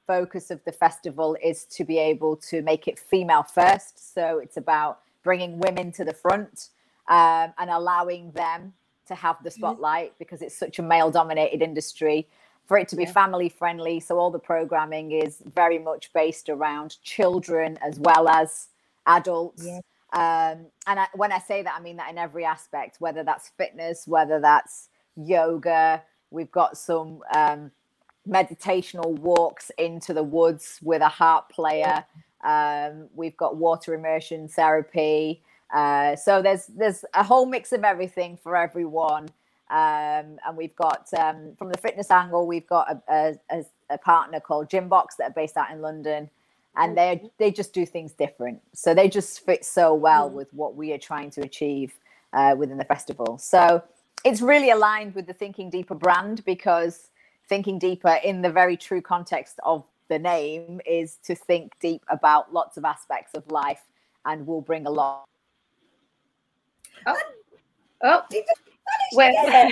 focus 0.08 0.52
of 0.52 0.64
the 0.66 0.72
festival 0.72 1.36
is 1.44 1.66
to 1.66 1.84
be 1.84 1.98
able 1.98 2.36
to 2.38 2.62
make 2.62 2.88
it 2.88 3.00
female 3.00 3.44
first 3.44 4.14
so 4.14 4.40
it's 4.40 4.58
about 4.58 5.00
bringing 5.24 5.60
women 5.60 5.92
to 5.92 6.04
the 6.06 6.14
front 6.14 6.70
um, 7.10 7.54
and 7.58 7.70
allowing 7.70 8.32
them 8.32 8.74
to 9.08 9.16
have 9.16 9.38
the 9.44 9.52
spotlight 9.52 10.14
because 10.20 10.42
it's 10.42 10.58
such 10.58 10.80
a 10.80 10.82
male 10.84 11.12
dominated 11.12 11.62
industry 11.62 12.28
for 12.68 12.78
it 12.78 12.88
to 12.88 12.96
be 12.96 13.04
Yeah. 13.04 13.12
family 13.12 13.50
friendly 13.50 14.00
so 14.00 14.18
all 14.18 14.32
the 14.32 14.40
programming 14.40 15.12
is 15.12 15.42
very 15.46 15.78
much 15.80 16.12
based 16.14 16.50
around 16.50 17.02
children 17.04 17.78
as 17.84 18.00
well 18.00 18.28
as 18.28 18.68
adults 19.06 19.64
Yeah. 19.66 19.80
um, 20.14 20.66
and 20.88 21.00
I, 21.00 21.08
when 21.14 21.32
i 21.32 21.40
say 21.40 21.62
that 21.62 21.76
i 21.78 21.82
mean 21.82 21.98
that 21.98 22.10
in 22.10 22.18
every 22.18 22.46
aspect 22.46 22.98
whether 23.00 23.24
that's 23.24 23.50
fitness 23.50 24.08
whether 24.08 24.40
that's 24.40 24.90
yoga 25.16 26.02
we've 26.32 26.52
got 26.52 26.78
some 26.78 27.22
um, 27.36 27.72
meditational 28.28 29.18
walks 29.20 29.72
into 29.78 30.14
the 30.14 30.24
woods 30.24 30.80
with 30.82 31.02
a 31.02 31.10
harp 31.10 31.50
player. 31.50 32.06
Um, 32.44 33.08
we've 33.16 33.38
got 33.38 33.58
water 33.58 33.94
immersion 33.94 34.48
therapy. 34.48 35.42
Uh, 35.74 36.16
so 36.16 36.42
there's 36.42 36.68
there's 36.68 37.04
a 37.14 37.24
whole 37.24 37.46
mix 37.46 37.72
of 37.72 37.84
everything 37.84 38.38
for 38.38 38.56
everyone. 38.56 39.30
Um, 39.70 40.38
and 40.46 40.56
we've 40.56 40.76
got 40.76 41.08
um, 41.18 41.54
from 41.58 41.72
the 41.72 41.78
fitness 41.78 42.12
angle, 42.12 42.46
we've 42.46 42.68
got 42.68 43.02
a, 43.08 43.36
a, 43.50 43.66
a, 43.90 43.98
partner 43.98 44.40
called 44.40 44.70
Gymbox 44.70 45.16
that 45.18 45.32
are 45.32 45.34
based 45.34 45.58
out 45.58 45.72
in 45.72 45.82
London, 45.82 46.30
and 46.76 46.96
they 46.96 47.32
they 47.40 47.50
just 47.50 47.74
do 47.74 47.84
things 47.84 48.12
different. 48.12 48.62
So 48.74 48.94
they 48.94 49.10
just 49.10 49.44
fit 49.44 49.66
so 49.66 49.96
well 49.96 50.30
with 50.30 50.54
what 50.54 50.76
we 50.76 50.94
are 50.94 51.00
trying 51.00 51.32
to 51.32 51.42
achieve 51.42 51.94
uh, 52.32 52.56
within 52.56 52.78
the 52.78 52.86
festival. 52.86 53.40
So 53.40 53.84
it's 54.24 54.42
really 54.42 54.70
aligned 54.70 55.16
with 55.16 55.26
the 55.26 55.34
Thinking 55.34 55.72
Deeper 55.72 55.96
brand 55.96 56.46
because 56.46 57.10
thinking 57.48 57.80
deeper 57.80 58.20
in 58.24 58.42
the 58.42 58.52
very 58.52 58.78
true 58.78 59.02
context 59.02 59.60
of 59.64 59.84
the 60.08 60.20
name 60.20 60.82
is 60.86 61.18
to 61.24 61.36
think 61.36 61.74
deep 61.80 62.04
about 62.10 62.54
lots 62.54 62.78
of 62.78 62.86
aspects 62.86 63.34
of 63.34 63.50
life 63.52 63.82
and 64.26 64.46
will 64.46 64.62
bring 64.62 64.86
a 64.86 64.90
lot. 64.90 65.28
Oh, 67.06 67.18
oh. 68.04 68.24
well, 69.14 69.72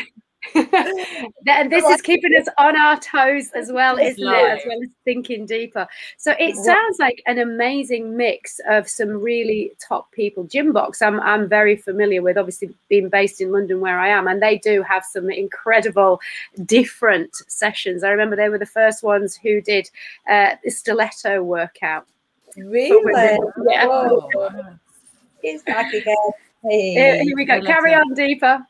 and 0.55 1.71
this 1.71 1.85
is 1.85 2.01
keeping 2.01 2.35
us 2.35 2.47
on 2.57 2.77
our 2.77 3.00
toes 3.00 3.50
as 3.55 3.71
well, 3.71 3.97
isn't 3.97 4.27
it? 4.27 4.59
As 4.59 4.62
well 4.67 4.81
as 4.81 4.89
thinking 5.05 5.45
deeper. 5.45 5.88
So 6.17 6.35
it 6.39 6.55
sounds 6.55 7.00
like 7.00 7.21
an 7.25 7.39
amazing 7.39 8.15
mix 8.17 8.59
of 8.67 8.89
some 8.89 9.09
really 9.09 9.71
top 9.79 10.12
people. 10.12 10.45
Gymbox, 10.45 11.01
I'm 11.01 11.19
I'm 11.21 11.47
very 11.47 11.75
familiar 11.75 12.21
with, 12.21 12.38
obviously 12.38 12.73
being 12.89 13.09
based 13.09 13.41
in 13.41 13.51
London 13.51 13.79
where 13.79 14.00
I 14.00 14.09
am, 14.09 14.27
and 14.27 14.41
they 14.41 14.57
do 14.57 14.81
have 14.83 15.05
some 15.05 15.29
incredible 15.29 16.19
different 16.65 17.35
sessions. 17.47 18.03
I 18.03 18.09
remember 18.09 18.35
they 18.35 18.50
were 18.50 18.57
the 18.57 18.65
first 18.65 19.03
ones 19.03 19.35
who 19.35 19.62
did 19.62 19.89
uh, 20.29 20.55
the 20.63 20.71
stiletto 20.71 21.41
workout. 21.41 22.05
Really? 22.57 23.39
Yeah. 23.69 23.88
Oh. 23.89 24.29
It's 25.41 25.63
back 25.63 25.93
again. 25.93 26.15
Hey. 26.63 27.23
Here 27.23 27.35
we 27.35 27.45
go. 27.45 27.62
Carry 27.62 27.93
on 27.93 28.13
Deepa. 28.15 28.65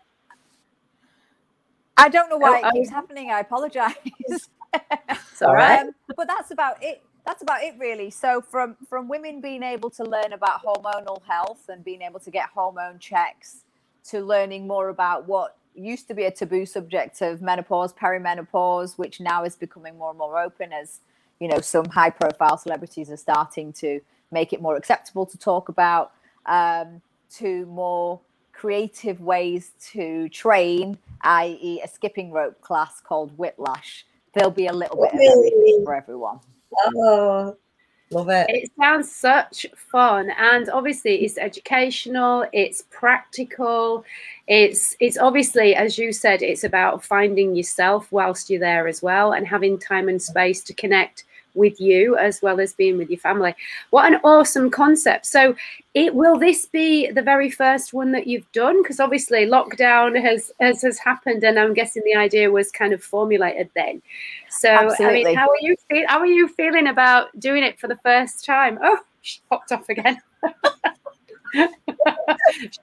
I 1.97 2.09
don't 2.09 2.29
know 2.29 2.37
why 2.37 2.61
oh, 2.63 2.67
it 2.67 2.73
keeps 2.73 2.89
happening. 2.89 3.31
I 3.31 3.39
apologize. 3.39 3.93
it's 4.29 5.41
all 5.41 5.53
right. 5.53 5.81
Um, 5.81 5.91
but 6.15 6.27
that's 6.27 6.51
about 6.51 6.81
it. 6.81 7.03
That's 7.25 7.41
about 7.41 7.63
it, 7.63 7.75
really. 7.77 8.09
So 8.09 8.41
from 8.41 8.75
from 8.89 9.07
women 9.07 9.41
being 9.41 9.63
able 9.63 9.89
to 9.91 10.03
learn 10.03 10.33
about 10.33 10.63
hormonal 10.63 11.21
health 11.23 11.69
and 11.69 11.83
being 11.83 12.01
able 12.01 12.19
to 12.21 12.31
get 12.31 12.49
hormone 12.53 12.99
checks, 12.99 13.63
to 14.09 14.21
learning 14.21 14.67
more 14.67 14.89
about 14.89 15.27
what 15.27 15.57
used 15.75 16.07
to 16.07 16.13
be 16.13 16.23
a 16.23 16.31
taboo 16.31 16.65
subject 16.65 17.21
of 17.21 17.41
menopause, 17.41 17.93
perimenopause, 17.93 18.97
which 18.97 19.19
now 19.19 19.43
is 19.43 19.55
becoming 19.55 19.97
more 19.97 20.09
and 20.09 20.19
more 20.19 20.41
open 20.41 20.73
as 20.73 20.99
you 21.39 21.47
know 21.47 21.59
some 21.61 21.85
high 21.85 22.09
profile 22.09 22.57
celebrities 22.57 23.09
are 23.09 23.17
starting 23.17 23.71
to 23.73 23.99
make 24.31 24.51
it 24.51 24.61
more 24.61 24.75
acceptable 24.75 25.25
to 25.25 25.37
talk 25.37 25.69
about. 25.69 26.11
Um, 26.45 27.01
to 27.37 27.65
more 27.67 28.19
creative 28.53 29.19
ways 29.19 29.71
to 29.91 30.29
train, 30.29 30.97
i.e., 31.21 31.81
a 31.83 31.87
skipping 31.87 32.31
rope 32.31 32.61
class 32.61 33.01
called 33.01 33.37
Whiplash. 33.37 34.05
There'll 34.33 34.51
be 34.51 34.67
a 34.67 34.73
little 34.73 34.95
bit 34.95 35.13
of 35.13 35.19
everything 35.19 35.81
for 35.83 35.95
everyone. 35.95 36.39
Oh, 36.95 37.57
love 38.09 38.29
it. 38.29 38.45
It 38.49 38.71
sounds 38.79 39.11
such 39.11 39.65
fun, 39.75 40.31
and 40.37 40.69
obviously, 40.69 41.23
it's 41.23 41.37
educational, 41.37 42.45
it's 42.53 42.83
practical, 42.89 44.05
it's 44.47 44.95
it's 44.99 45.17
obviously, 45.17 45.75
as 45.75 45.97
you 45.97 46.11
said, 46.11 46.41
it's 46.41 46.63
about 46.63 47.03
finding 47.03 47.55
yourself 47.55 48.11
whilst 48.11 48.49
you're 48.49 48.59
there 48.59 48.87
as 48.87 49.01
well, 49.01 49.33
and 49.33 49.47
having 49.47 49.77
time 49.77 50.09
and 50.09 50.21
space 50.21 50.63
to 50.63 50.73
connect 50.73 51.25
with 51.53 51.79
you 51.79 52.17
as 52.17 52.41
well 52.41 52.59
as 52.59 52.73
being 52.73 52.97
with 52.97 53.09
your 53.09 53.19
family. 53.19 53.55
What 53.89 54.11
an 54.11 54.19
awesome 54.23 54.69
concept. 54.69 55.25
So 55.25 55.55
it 55.93 56.15
will 56.15 56.37
this 56.37 56.65
be 56.65 57.11
the 57.11 57.21
very 57.21 57.49
first 57.49 57.93
one 57.93 58.11
that 58.11 58.27
you've 58.27 58.51
done? 58.51 58.81
Because 58.81 58.99
obviously 58.99 59.45
lockdown 59.45 60.19
has, 60.21 60.51
has 60.59 60.81
has 60.81 60.97
happened 60.99 61.43
and 61.43 61.59
I'm 61.59 61.73
guessing 61.73 62.03
the 62.05 62.15
idea 62.15 62.51
was 62.51 62.71
kind 62.71 62.93
of 62.93 63.03
formulated 63.03 63.69
then. 63.75 64.01
So 64.49 64.69
Absolutely. 64.69 65.21
I 65.21 65.23
mean 65.25 65.35
how 65.35 65.47
are 65.49 65.61
you 65.61 65.75
feel, 65.89 66.05
how 66.07 66.19
are 66.19 66.25
you 66.25 66.47
feeling 66.47 66.87
about 66.87 67.37
doing 67.39 67.63
it 67.63 67.79
for 67.79 67.87
the 67.87 67.97
first 67.97 68.45
time? 68.45 68.79
Oh 68.81 68.99
she 69.21 69.39
popped 69.49 69.71
off 69.71 69.89
again. 69.89 70.19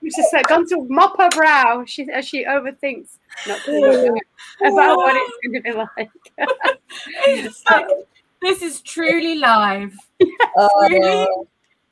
She's 0.01 0.15
just 0.15 0.33
like 0.33 0.47
gone 0.47 0.67
to 0.69 0.85
mop 0.89 1.17
her 1.19 1.29
brow. 1.29 1.83
She 1.85 2.09
as 2.09 2.27
she 2.27 2.45
overthinks 2.45 3.17
not 3.47 3.59
about 3.67 4.97
what 4.97 5.15
it's 5.15 5.37
going 5.43 5.53
to 5.53 5.61
be 5.61 5.71
like. 5.73 6.09
like 8.41 8.59
this 8.59 8.61
is 8.61 8.81
truly 8.81 9.35
live. 9.35 9.93
Uh, 10.57 10.67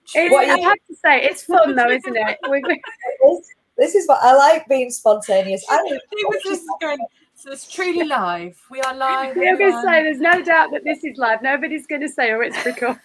truly, 0.06 0.36
I 0.36 0.60
have 0.60 0.78
to 0.88 0.96
say, 0.96 1.24
it's 1.24 1.44
fun 1.44 1.76
though, 1.76 1.90
isn't 1.90 2.18
it? 2.18 2.38
this 3.78 3.96
is 3.96 4.08
what 4.08 4.20
I 4.22 4.36
like 4.36 4.68
being 4.68 4.90
spontaneous. 4.90 5.64
I 5.70 5.82
was 5.82 6.44
just 6.44 6.66
going, 6.82 7.00
so 7.36 7.52
it's 7.52 7.72
truly 7.72 8.06
live. 8.06 8.60
We 8.70 8.82
are 8.82 8.94
live. 8.96 9.36
We're 9.36 9.58
going 9.58 9.72
to 9.72 9.82
say 9.82 10.04
there's 10.04 10.20
no 10.20 10.44
doubt 10.44 10.72
that 10.72 10.84
this 10.84 11.04
is 11.04 11.18
live. 11.18 11.42
Nobody's 11.42 11.88
going 11.88 12.02
to 12.02 12.10
say, 12.10 12.34
oh, 12.34 12.42
it's 12.42 12.66
recorded. 12.66 13.00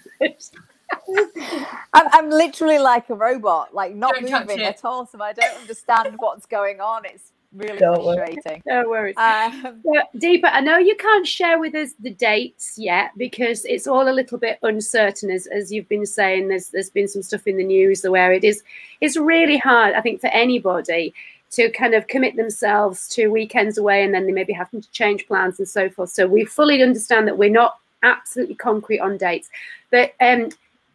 I'm, 1.92 2.06
I'm, 2.12 2.30
literally 2.30 2.78
like 2.78 3.10
a 3.10 3.14
robot, 3.14 3.74
like 3.74 3.94
not 3.94 4.14
don't 4.14 4.48
moving 4.48 4.62
at 4.62 4.84
all. 4.84 5.06
So 5.06 5.20
I 5.22 5.32
don't 5.32 5.60
understand 5.60 6.14
what's 6.18 6.46
going 6.46 6.80
on. 6.80 7.04
It's 7.04 7.32
really 7.54 7.78
Don't 7.78 8.02
frustrating. 8.02 8.62
Worry. 8.66 8.82
No 8.82 8.88
worries. 8.88 9.16
Um, 9.16 9.82
Deepa, 10.16 10.50
I 10.52 10.60
know 10.60 10.78
you 10.78 10.96
can't 10.96 11.26
share 11.26 11.58
with 11.58 11.74
us 11.74 11.92
the 12.00 12.10
dates 12.10 12.78
yet 12.78 13.10
because 13.16 13.64
it's 13.64 13.86
all 13.86 14.08
a 14.08 14.12
little 14.12 14.38
bit 14.38 14.58
uncertain, 14.62 15.30
as, 15.30 15.46
as 15.46 15.72
you've 15.72 15.88
been 15.88 16.06
saying. 16.06 16.48
There's 16.48 16.68
there's 16.68 16.90
been 16.90 17.08
some 17.08 17.22
stuff 17.22 17.46
in 17.46 17.56
the 17.56 17.64
news 17.64 18.04
where 18.04 18.32
it 18.32 18.44
is 18.44 18.62
it's 19.00 19.16
really 19.16 19.58
hard, 19.58 19.94
I 19.94 20.00
think, 20.00 20.20
for 20.20 20.28
anybody 20.28 21.14
to 21.52 21.70
kind 21.70 21.94
of 21.94 22.08
commit 22.08 22.36
themselves 22.36 23.08
to 23.10 23.28
weekends 23.28 23.78
away 23.78 24.02
and 24.02 24.12
then 24.12 24.26
they 24.26 24.32
maybe 24.32 24.52
having 24.52 24.80
to 24.80 24.90
change 24.90 25.26
plans 25.26 25.58
and 25.58 25.68
so 25.68 25.88
forth. 25.88 26.10
So 26.10 26.26
we 26.26 26.44
fully 26.44 26.82
understand 26.82 27.28
that 27.28 27.38
we're 27.38 27.50
not 27.50 27.78
absolutely 28.02 28.56
concrete 28.56 28.98
on 28.98 29.16
dates. 29.16 29.48
But 29.90 30.14
um 30.20 30.50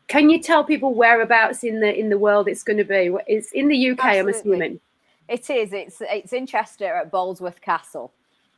can 0.10 0.30
you 0.30 0.42
tell 0.42 0.63
people 0.63 0.94
whereabouts 0.94 1.63
in 1.63 1.80
the 1.80 1.98
in 1.98 2.10
the 2.10 2.18
world 2.18 2.48
it's 2.48 2.63
going 2.63 2.78
to 2.78 2.84
be? 2.84 3.12
It's 3.28 3.51
in 3.51 3.68
the 3.68 3.92
UK, 3.92 4.00
Absolutely. 4.00 4.20
I'm 4.20 4.28
assuming. 4.30 4.80
It 5.29 5.50
is. 5.50 5.74
It's 5.74 6.01
it's 6.01 6.33
in 6.33 6.48
Chester 6.48 6.86
at 6.95 7.12
Bolesworth 7.12 7.62
Castle. 7.62 8.12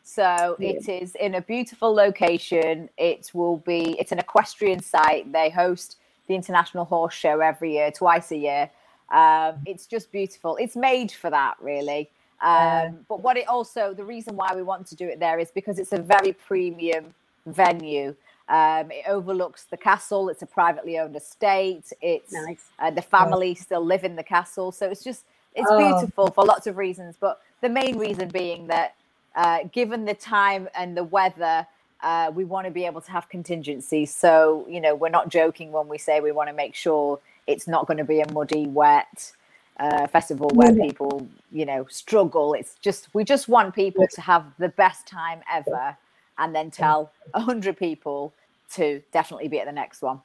So 0.03 0.55
yeah. 0.57 0.69
it 0.69 0.89
is 0.89 1.15
in 1.15 1.35
a 1.35 1.41
beautiful 1.41 1.93
location. 1.93 2.89
It 2.97 3.29
will 3.33 3.57
be. 3.57 3.99
It's 3.99 4.11
an 4.11 4.19
equestrian 4.19 4.81
site. 4.81 5.31
They 5.31 5.49
host 5.49 5.97
the 6.27 6.35
International 6.35 6.85
Horse 6.85 7.13
Show 7.13 7.41
every 7.41 7.73
year, 7.73 7.91
twice 7.91 8.31
a 8.31 8.37
year. 8.37 8.69
Um, 9.11 9.55
it's 9.65 9.85
just 9.85 10.11
beautiful. 10.11 10.55
It's 10.55 10.75
made 10.75 11.11
for 11.11 11.29
that, 11.29 11.55
really. 11.59 12.09
Um, 12.41 13.05
but 13.07 13.21
what 13.21 13.37
it 13.37 13.47
also, 13.47 13.93
the 13.93 14.03
reason 14.03 14.35
why 14.35 14.55
we 14.55 14.63
want 14.63 14.87
to 14.87 14.95
do 14.95 15.07
it 15.07 15.19
there 15.19 15.37
is 15.37 15.51
because 15.51 15.77
it's 15.77 15.91
a 15.91 16.01
very 16.01 16.33
premium 16.33 17.13
venue. 17.45 18.15
Um, 18.49 18.91
it 18.91 19.03
overlooks 19.07 19.65
the 19.65 19.77
castle. 19.77 20.29
It's 20.29 20.41
a 20.41 20.47
privately 20.47 20.97
owned 20.97 21.15
estate. 21.15 21.91
It's 22.01 22.33
nice. 22.33 22.65
uh, 22.79 22.91
the 22.91 23.01
family 23.01 23.53
still 23.55 23.85
live 23.85 24.03
in 24.03 24.15
the 24.15 24.23
castle, 24.23 24.71
so 24.71 24.89
it's 24.89 25.03
just 25.03 25.25
it's 25.55 25.69
oh. 25.69 25.77
beautiful 25.77 26.27
for 26.31 26.45
lots 26.45 26.67
of 26.67 26.77
reasons, 26.77 27.15
but 27.19 27.41
the 27.61 27.69
main 27.69 27.97
reason 27.97 28.29
being 28.29 28.67
that 28.67 28.95
uh, 29.35 29.59
given 29.71 30.05
the 30.05 30.13
time 30.13 30.67
and 30.75 30.95
the 30.95 31.03
weather, 31.03 31.65
uh, 32.03 32.31
we 32.33 32.43
want 32.43 32.65
to 32.65 32.71
be 32.71 32.85
able 32.85 33.01
to 33.01 33.11
have 33.11 33.29
contingencies. 33.29 34.13
So, 34.13 34.65
you 34.69 34.81
know, 34.81 34.95
we're 34.95 35.09
not 35.09 35.29
joking 35.29 35.71
when 35.71 35.87
we 35.87 35.97
say 35.97 36.19
we 36.19 36.31
want 36.31 36.49
to 36.49 36.55
make 36.55 36.75
sure 36.75 37.19
it's 37.47 37.67
not 37.67 37.87
going 37.87 37.97
to 37.97 38.03
be 38.03 38.21
a 38.21 38.31
muddy, 38.31 38.67
wet 38.67 39.31
uh, 39.79 40.07
festival 40.07 40.49
where 40.53 40.71
yeah. 40.71 40.85
people, 40.85 41.27
you 41.51 41.65
know, 41.65 41.85
struggle. 41.89 42.53
It's 42.53 42.75
just, 42.81 43.09
we 43.13 43.23
just 43.23 43.47
want 43.47 43.73
people 43.75 44.07
to 44.07 44.21
have 44.21 44.45
the 44.57 44.69
best 44.69 45.07
time 45.07 45.41
ever 45.51 45.95
and 46.37 46.55
then 46.55 46.71
tell 46.71 47.11
a 47.33 47.39
hundred 47.39 47.77
people 47.77 48.33
to 48.73 49.01
definitely 49.11 49.47
be 49.47 49.59
at 49.59 49.65
the 49.65 49.71
next 49.71 50.01
one. 50.01 50.21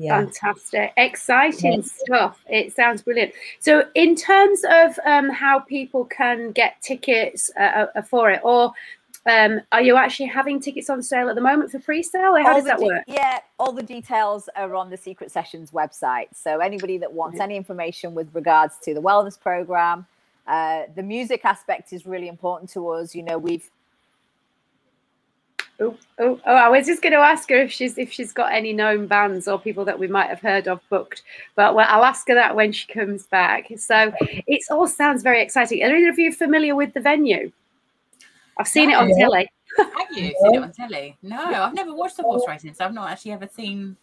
Yeah. 0.00 0.20
Fantastic, 0.20 0.92
exciting 0.96 1.82
yes. 1.82 1.98
stuff. 1.98 2.40
It 2.48 2.72
sounds 2.72 3.02
brilliant. 3.02 3.32
So, 3.58 3.82
in 3.96 4.14
terms 4.14 4.62
of 4.70 4.96
um, 5.04 5.28
how 5.28 5.58
people 5.58 6.04
can 6.04 6.52
get 6.52 6.80
tickets 6.80 7.50
uh, 7.58 7.86
uh, 7.96 8.02
for 8.02 8.30
it, 8.30 8.40
or 8.44 8.72
um, 9.26 9.60
are 9.72 9.82
you 9.82 9.96
actually 9.96 10.26
having 10.26 10.60
tickets 10.60 10.88
on 10.88 11.02
sale 11.02 11.28
at 11.28 11.34
the 11.34 11.40
moment 11.40 11.72
for 11.72 11.80
pre-sale? 11.80 12.36
Or 12.36 12.42
how 12.42 12.50
all 12.50 12.54
does 12.54 12.64
that 12.66 12.78
de- 12.78 12.84
work? 12.84 13.04
Yeah, 13.08 13.40
all 13.58 13.72
the 13.72 13.82
details 13.82 14.48
are 14.54 14.72
on 14.76 14.88
the 14.88 14.96
Secret 14.96 15.32
Sessions 15.32 15.72
website. 15.72 16.28
So, 16.32 16.60
anybody 16.60 16.98
that 16.98 17.12
wants 17.12 17.40
any 17.40 17.56
information 17.56 18.14
with 18.14 18.32
regards 18.36 18.76
to 18.84 18.94
the 18.94 19.02
wellness 19.02 19.38
program, 19.38 20.06
uh, 20.46 20.82
the 20.94 21.02
music 21.02 21.44
aspect 21.44 21.92
is 21.92 22.06
really 22.06 22.28
important 22.28 22.70
to 22.70 22.88
us. 22.90 23.16
You 23.16 23.24
know, 23.24 23.36
we've 23.36 23.68
Oh, 25.80 25.96
oh, 26.18 26.40
oh, 26.44 26.54
I 26.54 26.68
was 26.68 26.86
just 26.86 27.02
going 27.02 27.12
to 27.12 27.20
ask 27.20 27.48
her 27.50 27.56
if 27.56 27.70
she's 27.70 27.98
if 27.98 28.10
she's 28.10 28.32
got 28.32 28.52
any 28.52 28.72
known 28.72 29.06
bands 29.06 29.46
or 29.46 29.60
people 29.60 29.84
that 29.84 29.98
we 29.98 30.08
might 30.08 30.28
have 30.28 30.40
heard 30.40 30.66
of 30.66 30.80
booked, 30.88 31.22
but 31.54 31.74
well, 31.74 31.86
I'll 31.88 32.04
ask 32.04 32.26
her 32.28 32.34
that 32.34 32.56
when 32.56 32.72
she 32.72 32.92
comes 32.92 33.26
back. 33.26 33.68
So 33.76 34.12
it 34.20 34.60
all 34.70 34.88
sounds 34.88 35.22
very 35.22 35.40
exciting. 35.40 35.82
Are 35.84 35.94
either 35.94 36.10
of 36.10 36.18
you 36.18 36.32
familiar 36.32 36.74
with 36.74 36.94
the 36.94 37.00
venue? 37.00 37.52
I've 38.58 38.66
seen 38.66 38.90
it 38.90 38.94
on 38.94 39.08
yeah. 39.08 39.24
telly. 39.24 39.48
Have 39.76 39.88
you 40.10 40.34
seen 40.42 40.54
it 40.54 40.62
on 40.62 40.72
telly? 40.72 41.16
No, 41.22 41.40
I've 41.40 41.74
never 41.74 41.94
watched 41.94 42.16
the 42.16 42.24
horse 42.24 42.42
racing, 42.48 42.74
so 42.74 42.84
I've 42.84 42.94
not 42.94 43.10
actually 43.10 43.32
ever 43.32 43.48
seen 43.48 43.96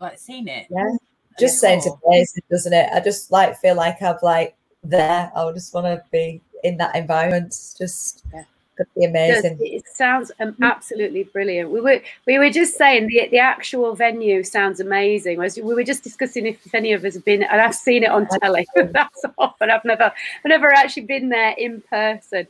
like 0.00 0.18
seen 0.18 0.48
it. 0.48 0.66
Yeah. 0.70 0.96
Just 1.38 1.60
sounds 1.60 1.86
amazing, 1.86 2.42
doesn't 2.50 2.72
it? 2.72 2.88
I 2.92 3.00
just 3.00 3.30
like 3.30 3.56
feel 3.58 3.76
like 3.76 4.02
I've 4.02 4.22
like 4.22 4.56
there. 4.82 5.30
I 5.34 5.44
would 5.44 5.54
just 5.54 5.72
want 5.72 5.86
to 5.86 6.02
be 6.10 6.40
in 6.64 6.76
that 6.78 6.96
environment. 6.96 7.46
It's 7.46 7.74
just 7.74 8.24
yeah. 8.32 8.44
Could 8.76 8.86
be 8.96 9.04
amazing. 9.04 9.58
It 9.60 9.86
sounds 9.86 10.32
um, 10.40 10.56
absolutely 10.62 11.24
brilliant. 11.24 11.70
We 11.70 11.80
were 11.80 12.00
we 12.26 12.38
were 12.38 12.50
just 12.50 12.76
saying 12.76 13.06
the 13.08 13.28
the 13.30 13.38
actual 13.38 13.94
venue 13.94 14.42
sounds 14.42 14.80
amazing. 14.80 15.38
We 15.38 15.74
were 15.74 15.84
just 15.84 16.02
discussing 16.02 16.46
if, 16.46 16.74
any 16.74 16.92
of 16.92 17.04
us 17.04 17.14
have 17.14 17.24
been, 17.24 17.42
and 17.42 17.60
I've 17.60 17.74
seen 17.74 18.02
it 18.02 18.10
on 18.10 18.26
telly. 18.40 18.66
That's 18.76 19.24
all, 19.38 19.56
but 19.58 19.70
I've 19.70 19.84
never 19.84 20.04
I've 20.04 20.46
never 20.46 20.72
actually 20.72 21.04
been 21.04 21.28
there 21.28 21.54
in 21.56 21.82
person. 21.82 22.46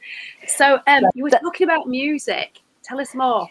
So 0.46 0.80
um, 0.86 1.04
you 1.14 1.24
were 1.24 1.30
talking 1.30 1.66
about 1.66 1.88
music. 1.88 2.60
Tell 2.82 3.00
us 3.00 3.14
more. 3.14 3.48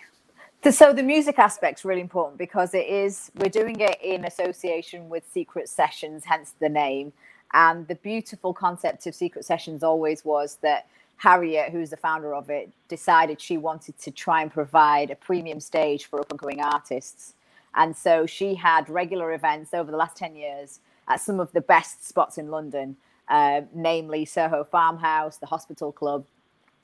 So 0.72 0.94
the 0.94 1.03
music 1.03 1.39
aspect's 1.39 1.84
really 1.84 2.00
important 2.00 2.38
because 2.38 2.74
it 2.74 2.88
is 2.88 3.32
we're 3.36 3.50
doing 3.50 3.82
it 3.82 3.98
in 4.01 4.24
association 4.24 5.10
with 5.10 5.25
Secret 5.30 5.68
Sessions, 5.68 6.24
hence 6.25 6.53
the 6.60 6.70
name. 6.70 7.12
And 7.53 7.88
the 7.88 7.96
beautiful 7.96 8.53
concept 8.53 9.06
of 9.06 9.13
Secret 9.13 9.46
Sessions 9.46 9.84
always 9.84 10.25
was 10.25 10.58
that 10.62 10.88
Harriet, 11.24 11.72
who's 11.72 11.89
the 11.89 11.96
founder 11.96 12.36
of 12.36 12.50
it, 12.50 12.70
decided 12.89 13.39
she 13.39 13.58
wanted 13.58 13.98
to 13.98 14.12
try 14.12 14.42
and 14.42 14.51
provide 14.51 15.10
a 15.10 15.15
premium 15.15 15.58
stage 15.62 16.03
for 16.03 16.20
up 16.20 16.30
and 16.30 16.38
coming 16.38 16.60
artists. 16.60 17.36
And 17.75 17.96
so 17.96 18.25
she 18.25 18.56
had 18.56 18.89
regular 18.89 19.32
events 19.32 19.74
over 19.74 19.89
the 19.89 19.96
last 19.96 20.18
10 20.18 20.36
years 20.36 20.82
at 21.08 21.22
some 21.22 21.39
of 21.39 21.50
the 21.53 21.62
best 21.62 22.06
spots 22.06 22.38
in 22.38 22.51
London, 22.51 22.98
uh, 23.30 23.62
namely 23.74 24.25
Soho 24.25 24.65
Farmhouse, 24.65 25.38
the 25.38 25.46
Hospital 25.46 25.94
Club. 25.94 26.25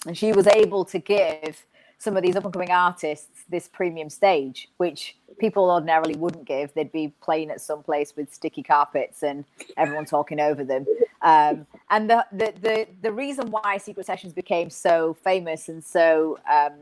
And 0.08 0.18
she 0.18 0.32
was 0.32 0.48
able 0.48 0.86
to 0.86 1.00
give 1.00 1.66
some 1.98 2.16
of 2.16 2.24
these 2.24 2.38
up 2.38 2.46
and 2.46 2.54
coming 2.54 2.72
artists 2.72 3.44
this 3.50 3.68
premium 3.68 4.10
stage, 4.10 4.70
which 4.78 5.18
people 5.40 5.72
ordinarily 5.72 6.16
wouldn't 6.16 6.46
give. 6.46 6.74
They'd 6.74 6.92
be 6.92 7.14
playing 7.22 7.50
at 7.50 7.62
some 7.62 7.82
place 7.82 8.16
with 8.16 8.34
sticky 8.34 8.64
carpets 8.64 9.24
and 9.24 9.46
everyone 9.78 10.06
talking 10.06 10.40
over 10.40 10.64
them. 10.64 10.86
Um, 11.22 11.66
and 11.90 12.10
the, 12.10 12.26
the, 12.32 12.54
the 12.62 12.88
the 13.02 13.12
reason 13.12 13.50
why 13.52 13.78
Secret 13.78 14.06
Sessions 14.06 14.34
became 14.34 14.70
so 14.70 15.16
famous 15.24 15.70
and 15.70 15.84
so 15.84 16.40
um, 16.50 16.74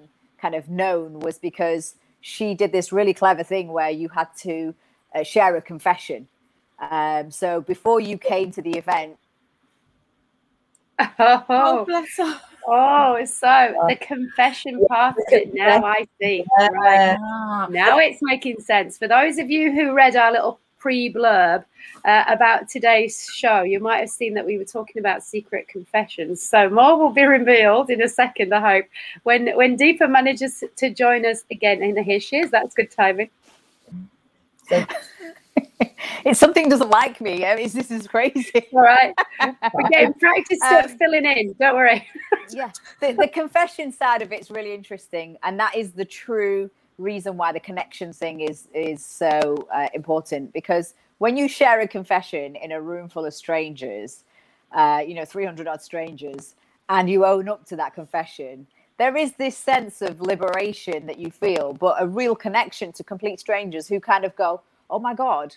kind 0.41 0.55
of 0.55 0.69
known 0.69 1.19
was 1.19 1.39
because 1.39 1.95
she 2.21 2.53
did 2.53 2.71
this 2.71 2.91
really 2.91 3.13
clever 3.13 3.43
thing 3.43 3.69
where 3.69 3.89
you 3.89 4.09
had 4.09 4.27
to 4.39 4.73
uh, 5.15 5.23
share 5.23 5.55
a 5.55 5.61
confession. 5.61 6.27
Um, 6.79 7.31
so 7.31 7.61
before 7.61 7.99
you 7.99 8.17
came 8.17 8.51
to 8.51 8.61
the 8.61 8.77
event, 8.77 9.17
oh, 10.99 11.45
oh 11.49 11.85
bless 11.85 12.17
her. 12.17 12.39
Oh, 12.69 13.23
so 13.23 13.73
the 13.87 13.95
confession 13.95 14.85
part 14.87 15.15
of 15.17 15.23
it 15.29 15.53
now 15.53 15.85
I 15.85 16.05
see. 16.21 16.43
Right. 16.59 17.17
Now 17.69 17.97
it's 17.97 18.19
making 18.21 18.59
sense. 18.59 18.97
For 18.97 19.07
those 19.07 19.37
of 19.37 19.49
you 19.49 19.71
who 19.71 19.93
read 19.93 20.17
our 20.17 20.33
little 20.33 20.59
pre 20.77 21.11
blurb 21.11 21.63
uh, 22.03 22.23
about 22.27 22.67
today's 22.67 23.29
show, 23.33 23.61
you 23.61 23.79
might 23.79 23.99
have 23.99 24.09
seen 24.09 24.33
that 24.33 24.45
we 24.45 24.57
were 24.57 24.65
talking 24.65 24.99
about 24.99 25.23
secret 25.23 25.69
confessions. 25.69 26.43
So 26.43 26.69
more 26.69 26.97
will 26.97 27.11
be 27.11 27.23
revealed 27.23 27.89
in 27.89 28.01
a 28.01 28.09
second, 28.09 28.53
I 28.53 28.59
hope. 28.75 28.85
When 29.23 29.55
when 29.55 29.77
Deepa 29.77 30.09
manages 30.09 30.61
to 30.75 30.89
join 30.89 31.25
us 31.25 31.45
again, 31.49 31.81
and 31.81 31.97
here 31.97 32.19
she 32.19 32.37
is, 32.37 32.51
that's 32.51 32.75
good 32.75 32.91
timing. 32.91 33.29
It's 34.69 36.39
something 36.39 36.69
doesn't 36.69 36.89
like 36.89 37.21
me. 37.21 37.45
I 37.45 37.55
mean, 37.55 37.69
this 37.69 37.91
is 37.91 38.07
crazy. 38.07 38.67
All 38.73 38.81
right, 38.81 39.13
we're 39.73 39.89
getting 39.89 40.13
practice 40.15 40.59
um, 40.61 40.89
filling 40.97 41.25
in. 41.25 41.55
Don't 41.59 41.75
worry. 41.75 42.07
yeah, 42.49 42.71
the, 43.01 43.13
the 43.13 43.27
confession 43.27 43.91
side 43.91 44.21
of 44.21 44.31
it's 44.31 44.49
really 44.49 44.73
interesting, 44.73 45.37
and 45.43 45.59
that 45.59 45.75
is 45.75 45.91
the 45.91 46.05
true 46.05 46.69
reason 46.97 47.37
why 47.37 47.51
the 47.51 47.59
connection 47.59 48.11
thing 48.11 48.41
is 48.41 48.67
is 48.73 49.05
so 49.05 49.67
uh, 49.73 49.87
important 49.93 50.51
because 50.51 50.95
when 51.19 51.37
you 51.37 51.47
share 51.47 51.81
a 51.81 51.87
confession 51.87 52.55
in 52.55 52.71
a 52.71 52.81
room 52.81 53.09
full 53.09 53.25
of 53.25 53.33
strangers, 53.33 54.23
uh, 54.71 55.01
you 55.05 55.15
know, 55.15 55.25
300 55.25 55.67
odd 55.67 55.81
strangers, 55.81 56.55
and 56.89 57.09
you 57.09 57.25
own 57.25 57.49
up 57.49 57.65
to 57.65 57.75
that 57.75 57.93
confession, 57.95 58.67
there 58.97 59.15
is 59.15 59.33
this 59.33 59.55
sense 59.57 60.01
of 60.01 60.21
liberation 60.21 61.05
that 61.05 61.19
you 61.19 61.31
feel, 61.31 61.73
but 61.73 61.95
a 61.99 62.07
real 62.07 62.35
connection 62.35 62.91
to 62.93 63.03
complete 63.03 63.39
strangers 63.39 63.87
who 63.87 63.99
kind 63.99 64.25
of 64.25 64.35
go, 64.35 64.61
oh 64.89 64.99
my 64.99 65.13
god 65.13 65.55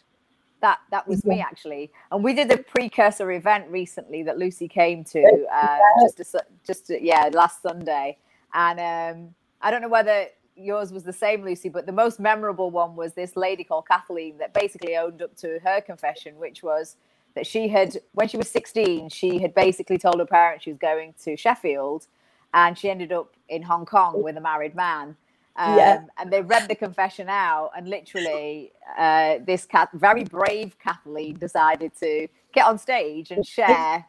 that 0.60 0.80
that 0.90 1.06
was 1.08 1.24
me 1.24 1.40
actually. 1.40 1.90
And 2.12 2.22
we 2.22 2.34
did 2.34 2.50
a 2.52 2.58
precursor 2.58 3.32
event 3.32 3.66
recently 3.68 4.22
that 4.22 4.38
lucy 4.38 4.68
came 4.68 5.04
to 5.04 5.46
uh, 5.52 5.78
just 6.16 6.32
to, 6.32 6.44
just 6.66 6.86
to, 6.86 7.02
yeah 7.02 7.28
last 7.32 7.62
sunday. 7.62 8.16
And 8.54 8.78
um, 8.80 9.34
i 9.62 9.70
don't 9.70 9.82
know 9.82 9.88
whether 9.88 10.26
yours 10.56 10.92
was 10.92 11.04
the 11.04 11.12
same 11.12 11.42
lucy 11.44 11.68
but 11.68 11.86
the 11.86 11.92
most 11.92 12.20
memorable 12.20 12.70
one 12.70 12.94
was 12.94 13.14
this 13.14 13.36
lady 13.36 13.64
called 13.64 13.86
kathleen 13.86 14.36
that 14.36 14.52
basically 14.52 14.96
owned 14.96 15.22
up 15.22 15.34
to 15.34 15.58
her 15.64 15.80
confession 15.80 16.36
which 16.38 16.62
was 16.62 16.96
that 17.34 17.46
she 17.46 17.68
had 17.68 17.96
when 18.12 18.28
she 18.28 18.36
was 18.36 18.48
16 18.50 19.08
she 19.08 19.38
had 19.38 19.54
basically 19.54 19.96
told 19.96 20.18
her 20.18 20.26
parents 20.26 20.64
she 20.64 20.70
was 20.70 20.78
going 20.78 21.14
to 21.22 21.36
sheffield 21.36 22.08
and 22.54 22.76
she 22.76 22.90
ended 22.90 23.12
up 23.12 23.34
in 23.48 23.62
hong 23.62 23.86
kong 23.86 24.22
with 24.22 24.36
a 24.36 24.40
married 24.40 24.74
man 24.74 25.16
um, 25.60 25.76
yeah. 25.76 26.04
And 26.18 26.32
they 26.32 26.40
read 26.40 26.68
the 26.68 26.74
confession 26.74 27.28
out, 27.28 27.72
and 27.76 27.88
literally, 27.88 28.72
uh, 28.98 29.38
this 29.44 29.66
cat, 29.66 29.90
very 29.92 30.24
brave 30.24 30.76
Kathleen 30.78 31.36
decided 31.38 31.92
to 32.00 32.28
get 32.54 32.66
on 32.66 32.78
stage 32.78 33.30
and 33.30 33.46
share 33.46 34.06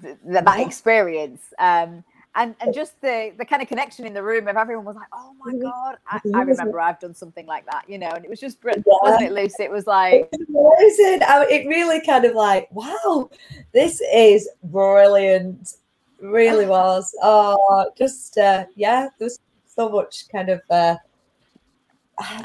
th- 0.00 0.16
that 0.24 0.60
experience. 0.60 1.42
Um, 1.58 2.04
and 2.34 2.54
and 2.60 2.72
just 2.72 2.98
the 3.02 3.32
the 3.36 3.44
kind 3.44 3.60
of 3.60 3.68
connection 3.68 4.06
in 4.06 4.14
the 4.14 4.22
room 4.22 4.48
of 4.48 4.56
everyone 4.56 4.86
was 4.86 4.96
like, 4.96 5.08
oh 5.12 5.34
my 5.44 5.52
god, 5.58 5.96
I, 6.06 6.18
I 6.32 6.42
remember 6.42 6.80
I've 6.80 6.98
done 6.98 7.14
something 7.14 7.44
like 7.44 7.66
that, 7.66 7.84
you 7.86 7.98
know, 7.98 8.08
and 8.08 8.24
it 8.24 8.30
was 8.30 8.40
just 8.40 8.58
brilliant, 8.58 8.86
yeah. 8.86 9.10
wasn't 9.10 9.30
it, 9.30 9.32
Lucy? 9.32 9.64
It 9.64 9.70
was 9.70 9.86
like 9.86 10.30
amazing. 10.32 11.20
it 11.50 11.66
really 11.66 12.00
kind 12.00 12.24
of 12.24 12.34
like, 12.34 12.70
wow, 12.72 13.28
this 13.74 14.00
is 14.10 14.48
brilliant. 14.62 15.74
Really 16.22 16.66
was. 16.66 17.14
Oh, 17.22 17.90
just 17.98 18.38
uh, 18.38 18.64
yeah, 18.76 19.08
there's 19.18 19.38
so 19.66 19.88
much 19.88 20.28
kind 20.30 20.48
of 20.48 20.60
uh, 20.70 20.96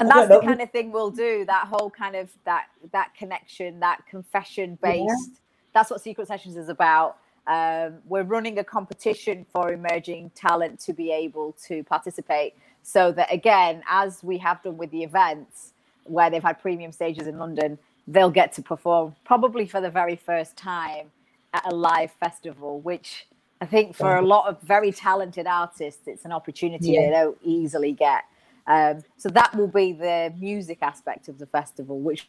and 0.00 0.08
that's 0.08 0.28
the 0.28 0.40
kind 0.40 0.60
of 0.60 0.70
thing 0.70 0.90
we'll 0.92 1.10
do 1.10 1.44
that 1.44 1.66
whole 1.66 1.90
kind 1.90 2.16
of 2.16 2.30
that 2.44 2.66
that 2.92 3.14
connection 3.16 3.80
that 3.80 4.04
confession 4.06 4.78
based 4.82 5.04
yeah. 5.08 5.36
that's 5.74 5.90
what 5.90 6.00
secret 6.00 6.26
sessions 6.26 6.56
is 6.56 6.68
about 6.68 7.18
um, 7.46 7.94
we're 8.06 8.24
running 8.24 8.58
a 8.58 8.64
competition 8.64 9.46
for 9.50 9.72
emerging 9.72 10.30
talent 10.34 10.78
to 10.80 10.92
be 10.92 11.10
able 11.10 11.52
to 11.66 11.82
participate 11.84 12.54
so 12.82 13.12
that 13.12 13.32
again 13.32 13.82
as 13.88 14.22
we 14.22 14.38
have 14.38 14.62
done 14.62 14.76
with 14.76 14.90
the 14.90 15.02
events 15.02 15.72
where 16.04 16.30
they've 16.30 16.42
had 16.42 16.60
premium 16.60 16.92
stages 16.92 17.26
in 17.26 17.38
london 17.38 17.78
they'll 18.06 18.30
get 18.30 18.52
to 18.52 18.62
perform 18.62 19.14
probably 19.24 19.66
for 19.66 19.80
the 19.80 19.90
very 19.90 20.16
first 20.16 20.56
time 20.56 21.10
at 21.52 21.70
a 21.70 21.74
live 21.74 22.10
festival 22.12 22.80
which 22.80 23.26
I 23.60 23.66
think 23.66 23.96
for 23.96 24.16
a 24.16 24.22
lot 24.22 24.48
of 24.48 24.60
very 24.62 24.92
talented 24.92 25.46
artists, 25.46 26.06
it's 26.06 26.24
an 26.24 26.32
opportunity 26.32 26.92
yeah. 26.92 27.06
they 27.06 27.10
don't 27.10 27.38
easily 27.42 27.92
get. 27.92 28.24
Um, 28.66 29.02
so 29.16 29.28
that 29.30 29.54
will 29.56 29.68
be 29.68 29.92
the 29.92 30.32
music 30.38 30.78
aspect 30.82 31.28
of 31.28 31.38
the 31.38 31.46
festival, 31.46 32.00
which 32.00 32.28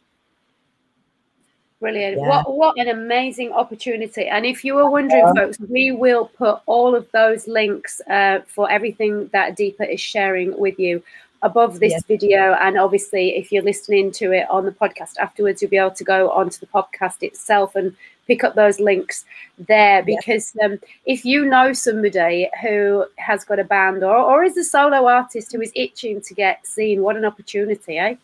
Brilliant. 1.80 2.18
Yeah. 2.18 2.28
What 2.28 2.56
what 2.56 2.78
an 2.78 2.88
amazing 2.88 3.52
opportunity. 3.52 4.26
And 4.26 4.44
if 4.44 4.66
you 4.66 4.74
were 4.74 4.90
wondering, 4.90 5.24
yeah. 5.24 5.32
folks, 5.32 5.58
we 5.60 5.92
will 5.92 6.26
put 6.26 6.60
all 6.66 6.94
of 6.94 7.10
those 7.12 7.48
links 7.48 8.02
uh, 8.02 8.40
for 8.46 8.70
everything 8.70 9.28
that 9.32 9.56
Deepa 9.56 9.90
is 9.90 10.00
sharing 10.00 10.58
with 10.58 10.78
you 10.78 11.02
above 11.42 11.80
this 11.80 12.02
video. 12.04 12.54
And 12.54 12.78
obviously, 12.78 13.36
if 13.36 13.50
you're 13.50 13.62
listening 13.62 14.10
to 14.12 14.32
it 14.32 14.48
on 14.50 14.64
the 14.64 14.72
podcast 14.72 15.16
afterwards, 15.18 15.62
you'll 15.62 15.70
be 15.70 15.78
able 15.78 15.90
to 15.92 16.04
go 16.04 16.30
onto 16.30 16.58
the 16.58 16.66
podcast 16.66 17.22
itself 17.22 17.74
and 17.76 17.96
pick 18.26 18.44
up 18.44 18.54
those 18.54 18.78
links 18.78 19.24
there 19.58 20.04
because 20.04 20.52
um, 20.62 20.78
if 21.04 21.24
you 21.24 21.44
know 21.44 21.72
somebody 21.72 22.48
who 22.62 23.04
has 23.16 23.44
got 23.44 23.58
a 23.58 23.64
band 23.64 24.04
or, 24.04 24.16
or 24.16 24.44
is 24.44 24.56
a 24.56 24.62
solo 24.62 25.08
artist 25.08 25.50
who 25.52 25.60
is 25.60 25.72
itching 25.74 26.20
to 26.20 26.34
get 26.34 26.64
seen, 26.66 27.02
what 27.02 27.16
an 27.16 27.24
opportunity, 27.24 27.98
eh? 27.98 28.14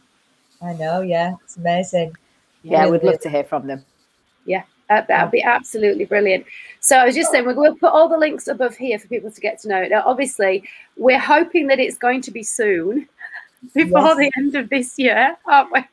I 0.63 0.75
know, 0.75 1.01
yeah, 1.01 1.35
it's 1.43 1.57
amazing. 1.57 2.15
Yeah, 2.63 2.85
yeah 2.85 2.91
we'd 2.91 3.03
love 3.03 3.21
to 3.21 3.29
hear 3.29 3.45
from 3.45 3.67
them. 3.67 3.85
Yeah, 4.45 4.63
that 4.89 5.09
would 5.09 5.31
be 5.31 5.43
absolutely 5.43 6.05
brilliant. 6.05 6.47
So 6.81 6.97
I 6.97 7.07
was 7.07 7.15
just 7.15 7.31
saying, 7.31 7.45
we'll 7.47 7.75
put 7.77 7.93
all 7.93 8.09
the 8.09 8.17
links 8.17 8.47
above 8.47 8.77
here 8.77 8.99
for 8.99 9.09
people 9.09 9.31
to 9.31 9.41
get 9.41 9.61
to 9.63 9.69
know 9.69 9.83
it. 9.83 9.91
Now, 9.91 10.03
obviously, 10.07 10.65
we're 10.97 11.19
hoping 11.19 11.67
that 11.69 11.79
it's 11.79 11.99
going 11.99 12.21
to 12.23 12.31
be 12.31 12.43
soon 12.43 13.09
before 13.75 14.01
yes. 14.01 14.17
the 14.17 14.31
end 14.37 14.55
of 14.55 14.69
this 14.69 14.99
year, 14.99 15.37
aren't 15.47 15.73
we? 15.73 15.85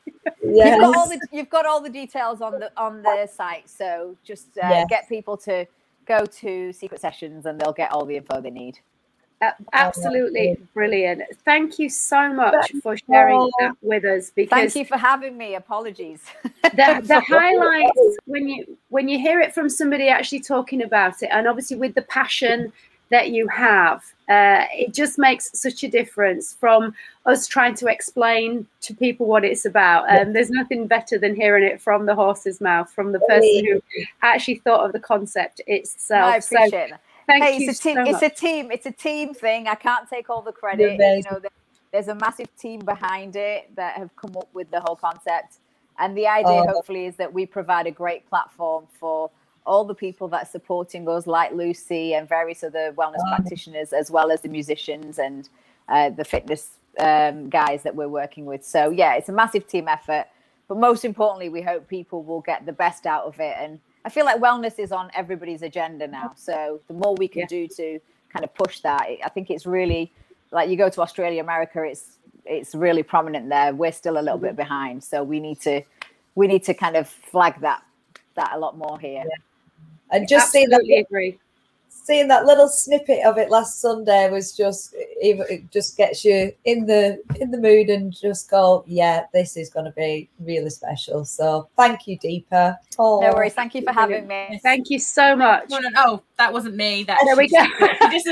Yes. 0.42 0.78
You've 0.78 0.80
got 0.80 0.96
all 0.96 1.08
the 1.08 1.28
you've 1.32 1.50
got 1.50 1.66
all 1.66 1.80
the 1.80 1.90
details 1.90 2.40
on 2.40 2.60
the 2.60 2.70
on 2.76 3.02
the 3.02 3.26
site, 3.26 3.68
so 3.68 4.16
just 4.24 4.46
uh, 4.58 4.68
yes. 4.68 4.86
get 4.88 5.08
people 5.08 5.36
to 5.38 5.66
go 6.06 6.24
to 6.26 6.72
Secret 6.72 7.00
Sessions, 7.00 7.46
and 7.46 7.60
they'll 7.60 7.72
get 7.72 7.90
all 7.92 8.04
the 8.04 8.16
info 8.16 8.40
they 8.40 8.50
need. 8.50 8.78
Uh, 9.40 9.50
absolutely 9.72 10.56
brilliant. 10.72 11.22
Thank 11.44 11.78
you 11.78 11.88
so 11.88 12.32
much 12.32 12.72
for 12.82 12.96
sharing 12.96 13.50
that 13.58 13.76
with 13.82 14.04
us. 14.04 14.30
Because 14.30 14.72
thank 14.72 14.76
you 14.76 14.84
for 14.84 14.96
having 14.96 15.36
me. 15.36 15.54
Apologies. 15.54 16.22
the, 16.42 17.00
the 17.04 17.20
highlights 17.20 18.18
when 18.26 18.48
you 18.48 18.78
when 18.88 19.08
you 19.08 19.18
hear 19.18 19.40
it 19.40 19.52
from 19.52 19.68
somebody 19.68 20.08
actually 20.08 20.40
talking 20.40 20.82
about 20.82 21.22
it, 21.22 21.28
and 21.32 21.46
obviously 21.46 21.76
with 21.76 21.94
the 21.94 22.02
passion 22.02 22.72
that 23.10 23.30
you 23.30 23.46
have. 23.48 24.02
Uh, 24.28 24.64
it 24.72 24.94
just 24.94 25.18
makes 25.18 25.50
such 25.52 25.84
a 25.84 25.88
difference 25.88 26.54
from 26.58 26.94
us 27.26 27.46
trying 27.46 27.74
to 27.74 27.86
explain 27.86 28.66
to 28.80 28.94
people 28.94 29.26
what 29.26 29.44
it's 29.44 29.66
about. 29.66 30.04
Um, 30.08 30.32
there's 30.32 30.50
nothing 30.50 30.86
better 30.86 31.18
than 31.18 31.36
hearing 31.36 31.64
it 31.64 31.80
from 31.80 32.06
the 32.06 32.14
horse's 32.14 32.60
mouth, 32.60 32.90
from 32.90 33.12
the 33.12 33.20
person 33.20 33.64
who 33.66 33.80
actually 34.22 34.56
thought 34.56 34.84
of 34.84 34.92
the 34.92 35.00
concept 35.00 35.60
itself. 35.66 36.24
I 36.24 36.36
appreciate 36.38 36.70
so, 36.70 36.90
that. 36.90 37.00
Thank 37.26 37.44
hey, 37.44 37.56
it's 37.64 37.78
a 37.78 37.82
team. 37.82 37.96
so 37.96 38.10
it's 38.10 38.22
a 38.22 38.28
team. 38.28 38.70
It's 38.70 38.86
a 38.86 38.90
team 38.90 39.34
thing. 39.34 39.66
I 39.68 39.74
can't 39.74 40.08
take 40.08 40.28
all 40.30 40.42
the 40.42 40.52
credit. 40.52 40.98
You 40.98 41.22
know, 41.30 41.40
there's 41.92 42.08
a 42.08 42.14
massive 42.14 42.54
team 42.56 42.80
behind 42.80 43.36
it 43.36 43.74
that 43.76 43.96
have 43.96 44.14
come 44.16 44.36
up 44.36 44.48
with 44.52 44.70
the 44.70 44.80
whole 44.80 44.96
concept. 44.96 45.58
And 45.98 46.16
the 46.16 46.26
idea, 46.26 46.62
Oh. 46.62 46.66
hopefully, 46.66 47.06
is 47.06 47.16
that 47.16 47.32
we 47.32 47.46
provide 47.46 47.86
a 47.86 47.90
great 47.90 48.28
platform 48.28 48.86
for 48.98 49.30
all 49.64 49.84
the 49.84 49.94
people 49.94 50.28
that 50.28 50.42
are 50.42 50.50
supporting 50.50 51.08
us, 51.08 51.26
like 51.26 51.52
Lucy 51.52 52.14
and 52.14 52.28
various 52.28 52.64
other 52.64 52.92
wellness 52.92 53.20
Oh. 53.26 53.36
practitioners, 53.36 53.92
as 53.92 54.10
well 54.10 54.30
as 54.32 54.40
the 54.40 54.48
musicians 54.48 55.18
and 55.18 55.48
uh, 55.88 56.10
the 56.10 56.24
fitness 56.24 56.78
um, 56.98 57.48
guys 57.48 57.82
that 57.84 57.94
we're 57.94 58.08
working 58.08 58.44
with. 58.44 58.64
So, 58.64 58.90
yeah, 58.90 59.14
it's 59.14 59.28
a 59.28 59.32
massive 59.32 59.66
team 59.66 59.88
effort. 59.88 60.26
But 60.68 60.78
most 60.78 61.04
importantly, 61.04 61.48
we 61.48 61.62
hope 61.62 61.88
people 61.88 62.22
will 62.22 62.40
get 62.40 62.66
the 62.66 62.72
best 62.72 63.06
out 63.06 63.24
of 63.24 63.38
it. 63.38 63.54
And 63.58 63.80
I 64.04 64.10
feel 64.10 64.24
like 64.24 64.40
wellness 64.40 64.78
is 64.78 64.92
on 64.92 65.10
everybody's 65.14 65.62
agenda 65.62 66.06
now. 66.06 66.32
So, 66.36 66.80
the 66.88 66.94
more 66.94 67.14
we 67.14 67.28
can 67.28 67.40
Yeah. 67.42 67.46
do 67.46 67.68
to 67.68 68.00
kind 68.28 68.44
of 68.44 68.54
push 68.54 68.80
that, 68.80 69.06
I 69.24 69.28
think 69.28 69.50
it's 69.50 69.66
really 69.66 70.12
like 70.50 70.68
you 70.70 70.76
go 70.76 70.88
to 70.88 71.00
Australia, 71.02 71.42
America, 71.42 71.82
it's 71.82 72.18
it's 72.44 72.74
really 72.74 73.02
prominent 73.02 73.48
there. 73.48 73.74
We're 73.74 73.92
still 73.92 74.18
a 74.18 74.20
little 74.20 74.36
mm-hmm. 74.36 74.48
bit 74.48 74.56
behind, 74.56 75.02
so 75.02 75.24
we 75.24 75.40
need 75.40 75.60
to 75.62 75.82
we 76.34 76.46
need 76.46 76.64
to 76.64 76.74
kind 76.74 76.96
of 76.96 77.08
flag 77.08 77.60
that 77.60 77.82
that 78.34 78.50
a 78.52 78.58
lot 78.58 78.76
more 78.76 78.98
here. 78.98 79.24
And 80.10 80.28
just 80.28 80.52
seeing 80.52 80.68
that 80.70 80.82
agree. 80.82 81.38
Seeing 82.04 82.28
that 82.28 82.44
little 82.44 82.68
snippet 82.68 83.24
of 83.24 83.38
it 83.38 83.50
last 83.50 83.80
Sunday 83.80 84.30
was 84.30 84.54
just 84.56 84.94
it 84.96 85.70
just 85.70 85.96
gets 85.96 86.24
you 86.24 86.52
in 86.64 86.84
the 86.86 87.18
in 87.40 87.50
the 87.50 87.58
mood 87.58 87.88
and 87.90 88.12
just 88.14 88.48
go, 88.50 88.84
yeah, 88.86 89.24
this 89.32 89.56
is 89.56 89.70
going 89.70 89.86
to 89.86 89.90
be 89.92 90.28
really 90.38 90.70
special. 90.70 91.24
So 91.24 91.68
thank 91.76 92.06
you, 92.06 92.18
Deepa. 92.18 92.76
Oh, 92.98 93.20
No 93.20 93.32
worries. 93.32 93.54
Thank 93.54 93.74
you 93.74 93.82
for 93.82 93.92
having 93.92 94.26
me. 94.26 94.60
Thank 94.62 94.90
you 94.90 94.98
so 94.98 95.34
much. 95.34 95.70
No, 95.70 95.78
no, 95.78 95.88
no, 95.88 96.22
that 96.36 96.52
wasn't 96.52 96.76
me. 96.76 97.04
That 97.04 97.18
Oh, 97.22 97.24
there 97.26 97.36
we 97.36 97.48
go. 97.48 97.64
just- 98.10 98.26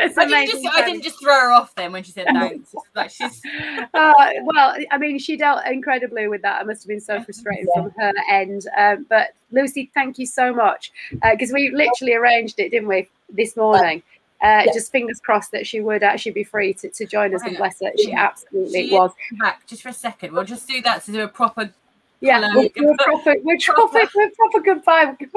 It's 0.00 0.16
I, 0.18 0.24
didn't 0.26 0.50
just, 0.62 0.76
I 0.76 0.84
didn't 0.84 1.02
just 1.02 1.20
throw 1.20 1.34
her 1.40 1.52
off 1.52 1.74
then 1.74 1.92
when 1.92 2.02
she 2.04 2.12
said 2.12 2.26
thanks. 2.26 2.74
Like 2.94 3.10
she's 3.10 3.40
Uh, 3.94 4.14
well, 4.42 4.76
I 4.90 4.98
mean, 4.98 5.18
she 5.18 5.36
dealt 5.36 5.66
incredibly 5.66 6.28
with 6.28 6.42
that. 6.42 6.62
It 6.62 6.66
must 6.66 6.82
have 6.82 6.88
been 6.88 7.00
so 7.00 7.22
frustrating 7.22 7.66
from 7.74 7.92
her 7.98 8.12
end. 8.30 8.66
Um, 8.76 9.06
but 9.08 9.28
Lucy, 9.50 9.90
thank 9.94 10.18
you 10.18 10.26
so 10.26 10.52
much 10.54 10.92
uh, 11.22 11.30
because 11.32 11.52
we 11.52 11.70
literally 11.70 12.14
arranged 12.14 12.58
it, 12.58 12.70
didn't 12.70 12.88
we, 12.88 13.08
this 13.30 13.56
morning? 13.56 14.02
Uh, 14.42 14.46
uh, 14.46 14.62
Yeah. 14.66 14.72
Just 14.72 14.92
fingers 14.92 15.20
crossed 15.20 15.50
that 15.52 15.66
she 15.66 15.80
would 15.80 16.02
actually 16.02 16.32
be 16.32 16.44
free 16.44 16.72
to, 16.74 16.88
to 16.90 17.06
join 17.06 17.34
us, 17.34 17.42
and 17.42 17.56
bless 17.56 17.80
her, 17.80 17.90
she 17.98 18.12
absolutely 18.12 18.88
She 18.88 18.94
was. 18.94 19.10
back 19.40 19.66
just 19.66 19.82
for 19.82 19.88
a 19.88 19.92
second. 19.92 20.32
We'll 20.32 20.44
just 20.44 20.68
do 20.68 20.80
that 20.82 21.04
to 21.04 21.12
do 21.12 21.22
a 21.22 21.28
proper. 21.28 21.72
Yeah, 22.20 22.48
we're, 22.54 22.68
we're 22.76 22.96
proper, 22.96 23.34
we're 23.42 23.58
proper, 23.58 24.00
we're 24.14 24.30
proper 24.30 24.60
goodbye. 24.60 25.16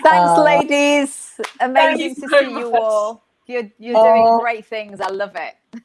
Thanks, 0.00 0.30
Oh. 0.30 0.42
ladies. 0.44 1.40
Amazing 1.60 2.00
you 2.10 2.14
to 2.14 2.20
so 2.28 2.38
see 2.38 2.50
you 2.50 2.76
all. 2.76 3.24
You're 3.46 3.68
you're 3.78 3.96
Oh. 3.96 4.04
doing 4.04 4.38
great 4.40 4.66
things. 4.66 5.00
I 5.00 5.08
love 5.08 5.34
it. 5.36 5.82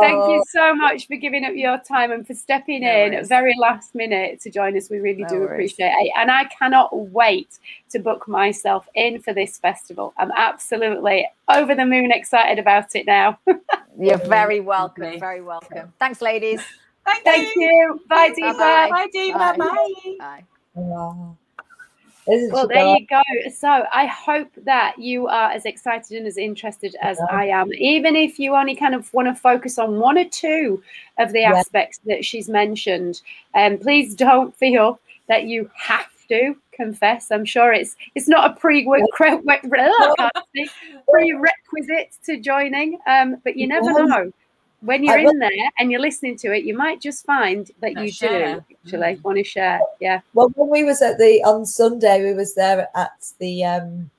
Thank 0.00 0.16
Oh, 0.16 0.34
you 0.34 0.44
so 0.48 0.74
much 0.76 1.08
for 1.08 1.16
giving 1.16 1.44
up 1.44 1.54
your 1.56 1.76
time 1.78 2.12
and 2.12 2.24
for 2.24 2.34
stepping 2.34 2.82
No 2.82 2.88
in 2.88 3.14
at 3.14 3.26
very 3.26 3.54
last 3.58 3.94
minute 3.96 4.40
to 4.42 4.50
join 4.50 4.76
us. 4.76 4.88
We 4.88 5.00
really 5.00 5.22
No 5.22 5.28
do 5.28 5.40
worries. 5.40 5.72
appreciate 5.72 5.92
it. 5.92 6.12
And 6.16 6.30
I 6.30 6.44
cannot 6.44 6.96
wait 7.10 7.58
to 7.90 7.98
book 7.98 8.28
myself 8.28 8.86
in 8.94 9.20
for 9.20 9.34
this 9.34 9.58
festival. 9.58 10.14
I'm 10.18 10.30
absolutely 10.36 11.28
over 11.48 11.74
the 11.74 11.84
moon 11.84 12.12
excited 12.12 12.60
about 12.60 12.94
it 12.94 13.06
now. 13.06 13.38
You're 13.98 14.18
very 14.18 14.60
welcome. 14.60 15.02
Lovely. 15.04 15.18
Very 15.18 15.42
welcome. 15.42 15.92
Thanks, 15.98 16.22
ladies. 16.22 16.60
Thank, 17.04 17.24
Thank 17.24 17.56
you. 17.56 18.00
Bye, 18.08 18.32
Thanks, 18.38 18.58
Deepa. 18.58 18.58
Bye-bye. 18.58 19.08
Bye, 19.32 19.56
Bye. 19.58 20.16
Bye. 20.18 20.44
Bye. 20.76 21.32
Isn't 22.30 22.52
Well, 22.52 22.68
there 22.68 22.84
you 22.84 23.06
go. 23.06 23.22
So 23.50 23.84
I 23.92 24.06
hope 24.06 24.48
that 24.58 24.98
you 24.98 25.26
are 25.26 25.50
as 25.50 25.64
excited 25.64 26.16
and 26.16 26.26
as 26.26 26.36
interested 26.36 26.94
as 27.02 27.18
I 27.30 27.46
am, 27.46 27.72
even 27.72 28.14
if 28.14 28.38
you 28.38 28.54
only 28.54 28.76
kind 28.76 28.94
of 28.94 29.12
want 29.12 29.28
to 29.28 29.34
focus 29.34 29.78
on 29.78 29.98
one 29.98 30.18
or 30.18 30.28
two 30.28 30.82
of 31.18 31.32
the 31.32 31.40
Yeah. 31.40 31.54
aspects 31.54 32.00
that 32.06 32.24
she's 32.24 32.48
mentioned. 32.48 33.22
And 33.54 33.80
please 33.80 34.14
don't 34.14 34.54
feel 34.62 35.00
that 35.28 35.44
you 35.44 35.70
have 35.76 36.06
to 36.28 36.56
confess. 36.72 37.30
I'm 37.30 37.44
sure 37.44 37.72
it's 37.72 37.96
it's 38.14 38.28
not 38.28 38.52
a 38.52 38.54
pre 38.54 38.84
prerequisite 41.08 42.12
to 42.24 42.38
joining, 42.38 42.98
um, 43.06 43.36
but 43.44 43.56
you 43.56 43.66
never 43.66 43.92
know. 43.92 44.32
When 44.82 45.04
you're 45.04 45.22
will- 45.22 45.30
in 45.30 45.38
there 45.38 45.50
and 45.78 45.90
you're 45.90 46.00
listening 46.00 46.36
to 46.38 46.52
it, 46.52 46.64
you 46.64 46.76
might 46.76 47.00
just 47.00 47.24
find 47.24 47.66
that 47.80 47.94
That 47.94 48.04
you 48.04 48.10
share. 48.10 48.56
do 48.56 48.64
actually 48.84 49.16
Mm. 49.16 49.22
want 49.24 49.38
to 49.38 49.44
share. 49.44 49.80
Yeah. 50.00 50.20
Well, 50.34 50.48
when 50.56 50.68
we 50.70 50.82
was 50.84 51.00
at 51.02 51.18
the 51.18 51.42
on 51.44 51.64
Sunday, 51.66 52.22
we 52.24 52.34
was 52.34 52.54
there 52.54 52.88
at 52.94 53.12
the 53.38 53.64
um 53.64 54.10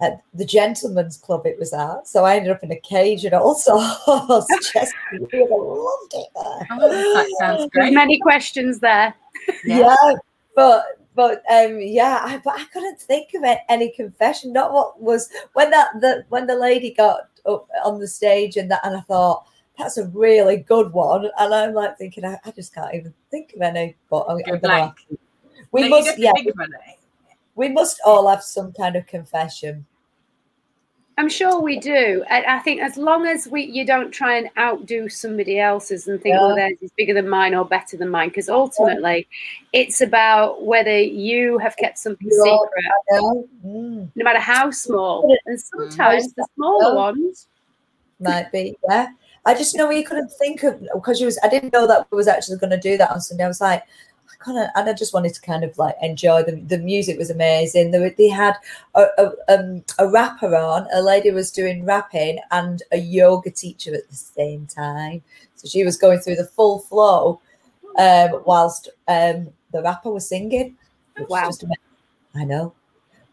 at 0.00 0.20
the 0.34 0.44
gentleman's 0.44 1.16
club. 1.16 1.46
It 1.46 1.58
was 1.58 1.72
at, 1.72 2.08
so 2.08 2.24
I 2.24 2.36
ended 2.36 2.50
up 2.50 2.64
in 2.64 2.72
a 2.72 2.80
cage 2.80 3.24
and 3.24 3.32
all 3.34 3.54
sorts. 3.54 4.48
Just 4.72 4.92
loved 5.12 6.14
it 6.14 6.28
there. 6.34 6.68
Oh, 6.72 6.88
that 7.14 7.28
sounds 7.38 7.58
There's 7.60 7.68
great. 7.86 7.92
many 7.94 8.18
questions 8.18 8.80
there. 8.80 9.14
Yeah, 9.64 9.94
but 10.56 10.98
but 11.14 11.42
um 11.48 11.78
yeah, 11.80 12.18
I 12.22 12.40
but 12.44 12.58
I 12.58 12.64
couldn't 12.72 13.00
think 13.00 13.34
of 13.34 13.44
it, 13.44 13.58
any 13.68 13.90
confession. 13.90 14.52
Not 14.52 14.72
what 14.72 15.00
was 15.00 15.30
when 15.52 15.70
that 15.70 16.00
the 16.00 16.24
when 16.30 16.48
the 16.48 16.56
lady 16.56 16.90
got 16.92 17.28
up 17.46 17.68
on 17.84 18.00
the 18.00 18.08
stage 18.08 18.56
and 18.56 18.68
that, 18.72 18.80
and 18.84 18.96
I 18.96 19.00
thought. 19.02 19.46
That's 19.78 19.98
a 19.98 20.06
really 20.08 20.58
good 20.58 20.92
one, 20.92 21.28
and 21.38 21.54
I'm 21.54 21.74
like 21.74 21.98
thinking, 21.98 22.24
I, 22.24 22.38
I 22.44 22.50
just 22.52 22.72
can't 22.74 22.94
even 22.94 23.12
think 23.30 23.54
of 23.56 23.62
any. 23.62 23.96
But 24.08 24.26
I'm, 24.28 24.36
I'm 24.36 24.42
gonna 24.42 24.52
have 24.54 24.62
blank. 24.62 24.96
to- 25.10 25.18
we 25.72 25.82
No, 25.82 25.88
must, 25.88 26.16
yeah, 26.18 26.32
think 26.32 26.54
about 26.54 26.68
it. 26.68 26.98
we 27.56 27.68
must 27.68 28.00
all 28.06 28.28
have 28.28 28.42
some 28.44 28.72
kind 28.72 28.94
of 28.94 29.06
confession. 29.08 29.84
I'm 31.16 31.28
sure 31.28 31.60
we 31.60 31.78
do. 31.78 32.24
I, 32.28 32.56
I 32.56 32.58
think 32.60 32.80
as 32.80 32.96
long 32.96 33.26
as 33.26 33.46
we 33.46 33.62
you 33.64 33.84
don't 33.84 34.10
try 34.12 34.36
and 34.36 34.50
outdo 34.58 35.08
somebody 35.08 35.58
else's 35.60 36.06
and 36.08 36.20
think, 36.20 36.34
Yeah. 36.34 36.40
oh, 36.42 36.54
theirs 36.54 36.78
is 36.80 36.90
bigger 36.96 37.14
than 37.14 37.28
mine 37.28 37.54
or 37.54 37.64
better 37.64 37.96
than 37.96 38.08
mine, 38.08 38.28
because 38.28 38.48
ultimately 38.48 39.26
it's 39.72 40.00
about 40.00 40.64
whether 40.64 40.98
you 40.98 41.58
have 41.58 41.76
kept 41.76 41.98
something 41.98 42.28
Yeah. 42.30 42.42
secret, 42.42 42.84
No, 43.10 43.48
mm, 43.64 44.10
no 44.14 44.24
matter 44.24 44.40
how 44.40 44.70
small. 44.70 45.36
And 45.46 45.60
sometimes 45.60 46.32
the 46.34 46.46
smaller 46.54 46.94
ones. 46.96 47.48
might 48.20 48.50
be, 48.52 48.76
yeah. 48.88 49.08
I 49.46 49.54
just 49.54 49.76
know 49.76 49.90
you 49.90 50.04
couldn't 50.04 50.30
think 50.32 50.62
of 50.62 50.80
because 50.94 51.20
you 51.20 51.26
was. 51.26 51.38
I 51.42 51.48
didn't 51.48 51.72
know 51.72 51.86
that 51.86 52.06
we 52.10 52.16
was 52.16 52.28
actually 52.28 52.58
going 52.58 52.70
to 52.70 52.80
do 52.80 52.96
that 52.96 53.10
on 53.10 53.20
Sunday. 53.20 53.44
I 53.44 53.48
was 53.48 53.60
like, 53.60 53.82
I 53.82 54.44
kind 54.44 54.58
of, 54.58 54.68
and 54.74 54.88
I 54.88 54.92
just 54.94 55.12
wanted 55.12 55.34
to 55.34 55.40
kind 55.42 55.64
of 55.64 55.76
like 55.76 55.96
enjoy 56.00 56.42
the 56.42 56.56
the 56.56 56.78
music 56.78 57.18
was 57.18 57.30
amazing. 57.30 57.90
They, 57.90 58.14
they 58.16 58.28
had 58.28 58.56
a 58.94 59.06
a, 59.18 59.32
um, 59.48 59.84
a 59.98 60.08
rapper 60.08 60.54
on. 60.56 60.86
A 60.94 61.02
lady 61.02 61.30
was 61.30 61.50
doing 61.50 61.84
rapping 61.84 62.38
and 62.50 62.82
a 62.92 62.98
yoga 62.98 63.50
teacher 63.50 63.94
at 63.94 64.08
the 64.08 64.16
same 64.16 64.66
time. 64.66 65.22
So 65.56 65.68
she 65.68 65.84
was 65.84 65.96
going 65.98 66.20
through 66.20 66.36
the 66.36 66.46
full 66.46 66.80
flow, 66.80 67.40
um, 67.98 68.42
whilst 68.46 68.88
um 69.08 69.48
the 69.72 69.82
rapper 69.82 70.10
was 70.10 70.28
singing. 70.28 70.76
Wow. 71.28 71.50
I 72.34 72.44
know. 72.44 72.74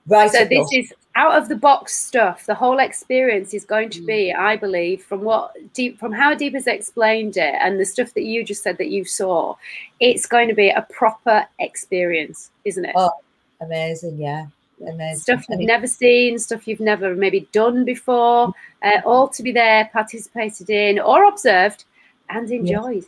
Right. 0.07 0.31
So 0.31 0.45
this 0.45 0.67
is 0.73 0.93
out 1.15 1.37
of 1.37 1.49
the 1.49 1.55
box 1.55 1.93
stuff. 1.93 2.45
The 2.45 2.55
whole 2.55 2.79
experience 2.79 3.53
is 3.53 3.65
going 3.65 3.89
Mm. 3.89 3.93
to 3.93 4.01
be, 4.05 4.33
I 4.33 4.55
believe, 4.55 5.03
from 5.03 5.21
what 5.21 5.55
deep 5.73 5.99
from 5.99 6.11
how 6.11 6.33
Deep 6.33 6.53
has 6.53 6.67
explained 6.67 7.35
it 7.37 7.55
and 7.59 7.79
the 7.79 7.85
stuff 7.85 8.13
that 8.13 8.23
you 8.23 8.43
just 8.43 8.63
said 8.63 8.77
that 8.77 8.89
you 8.89 9.03
saw, 9.03 9.55
it's 9.99 10.25
going 10.25 10.47
to 10.47 10.55
be 10.55 10.69
a 10.69 10.85
proper 10.89 11.45
experience, 11.59 12.49
isn't 12.63 12.85
it? 12.85 12.93
Oh, 12.95 13.11
amazing. 13.59 14.17
Yeah. 14.17 14.47
Amazing. 14.81 15.19
stuff 15.19 15.45
you've 15.47 15.59
never 15.59 15.85
seen, 15.85 16.39
stuff 16.39 16.67
you've 16.67 16.79
never 16.79 17.13
maybe 17.13 17.47
done 17.51 17.85
before, 17.85 18.51
uh, 18.81 18.99
all 19.05 19.27
to 19.27 19.43
be 19.43 19.51
there, 19.51 19.87
participated 19.93 20.71
in, 20.71 20.97
or 20.97 21.25
observed 21.25 21.85
and 22.29 22.49
enjoyed. 22.49 23.05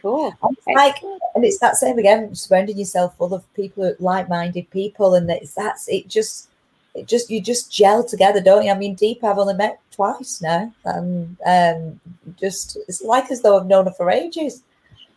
Cool. 0.00 0.32
And 0.42 0.56
it's 0.66 0.76
like, 0.76 1.02
and 1.34 1.44
it's 1.44 1.58
that 1.58 1.74
same 1.76 1.98
again, 1.98 2.32
surrounding 2.36 2.78
yourself 2.78 3.16
full 3.16 3.34
of 3.34 3.42
people, 3.54 3.92
like-minded 3.98 4.70
people, 4.70 5.14
and 5.14 5.28
it's 5.28 5.54
that's 5.54 5.88
it. 5.88 6.06
Just, 6.06 6.48
it 6.96 7.06
just 7.06 7.30
you 7.30 7.40
just 7.40 7.70
gel 7.70 8.02
together, 8.02 8.40
don't 8.40 8.64
you? 8.64 8.70
I 8.70 8.78
mean, 8.78 8.94
Deep, 8.94 9.22
I've 9.22 9.38
only 9.38 9.54
met 9.54 9.78
twice 9.90 10.40
now, 10.40 10.72
and 10.84 11.36
um, 11.44 12.00
just 12.40 12.78
it's 12.88 13.02
like 13.02 13.30
as 13.30 13.42
though 13.42 13.58
I've 13.58 13.66
known 13.66 13.84
her 13.84 13.92
for 13.92 14.10
ages. 14.10 14.62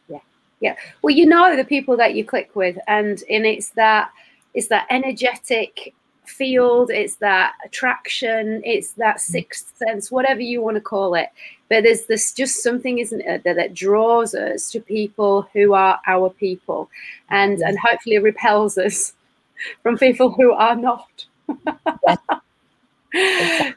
Yeah, 0.10 0.20
yeah. 0.60 0.76
Well, 1.02 1.15
you 1.15 1.26
know 1.26 1.56
the 1.56 1.63
people 1.63 1.96
that 1.98 2.15
you 2.15 2.26
click 2.26 2.52
with, 2.54 2.78
and 2.88 3.24
and 3.30 3.46
it's 3.46 3.70
that 3.72 4.12
it's 4.54 4.68
that 4.68 4.88
energetic 4.89 5.94
field, 6.26 6.92
it's 6.92 7.15
that 7.15 7.54
attraction, 7.65 8.62
it's 8.65 8.92
that 8.94 9.22
sixth 9.22 9.78
sense, 9.78 10.12
whatever 10.12 10.42
you 10.42 10.62
want 10.62 10.76
to 10.76 10.82
call 10.82 11.15
it. 11.15 11.30
But 11.70 11.84
there's 11.84 12.06
this 12.06 12.34
just 12.34 12.62
something, 12.62 13.00
isn't 13.00 13.22
it, 13.22 13.44
that, 13.44 13.56
that 13.56 13.74
draws 13.74 14.36
us 14.36 14.70
to 14.72 14.82
people 14.82 15.48
who 15.54 15.74
are 15.74 16.00
our 16.08 16.30
people, 16.30 16.89
and 17.30 17.60
and 17.60 17.80
hopefully 17.80 18.20
repels 18.20 18.78
us 18.78 19.13
from 19.84 19.98
people 19.98 20.32
who 20.32 20.52
are 20.52 20.76
not. 20.76 21.19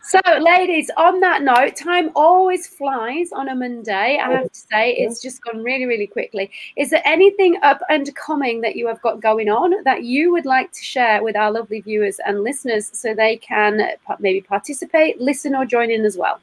So, 0.03 0.21
ladies, 0.41 0.91
on 0.97 1.21
that 1.21 1.43
note, 1.43 1.75
time 1.75 2.11
always 2.15 2.67
flies 2.67 3.33
on 3.33 3.49
a 3.49 3.55
Monday. 3.55 4.19
I 4.23 4.31
have 4.31 4.53
to 4.53 4.59
say, 4.59 4.93
it's 4.93 5.23
just 5.23 5.43
gone 5.43 5.63
really, 5.63 5.87
really 5.87 6.07
quickly. 6.07 6.51
Is 6.77 6.91
there 6.91 7.03
anything 7.07 7.59
up 7.63 7.81
and 7.89 8.15
coming 8.15 8.61
that 8.61 8.77
you 8.77 8.87
have 8.89 9.01
got 9.01 9.21
going 9.21 9.49
on 9.49 9.83
that 9.85 10.05
you 10.05 10.33
would 10.33 10.45
like 10.45 10.71
to 10.73 10.83
share 10.83 11.23
with 11.23 11.35
our 11.35 11.51
lovely 11.51 11.81
viewers 11.81 12.21
and 12.27 12.43
listeners 12.43 12.91
so 12.93 13.15
they 13.15 13.37
can 13.39 13.81
maybe 14.19 14.43
participate, 14.43 15.21
listen, 15.21 15.55
or 15.55 15.65
join 15.65 15.91
in 15.91 16.05
as 16.05 16.19
well? 16.19 16.41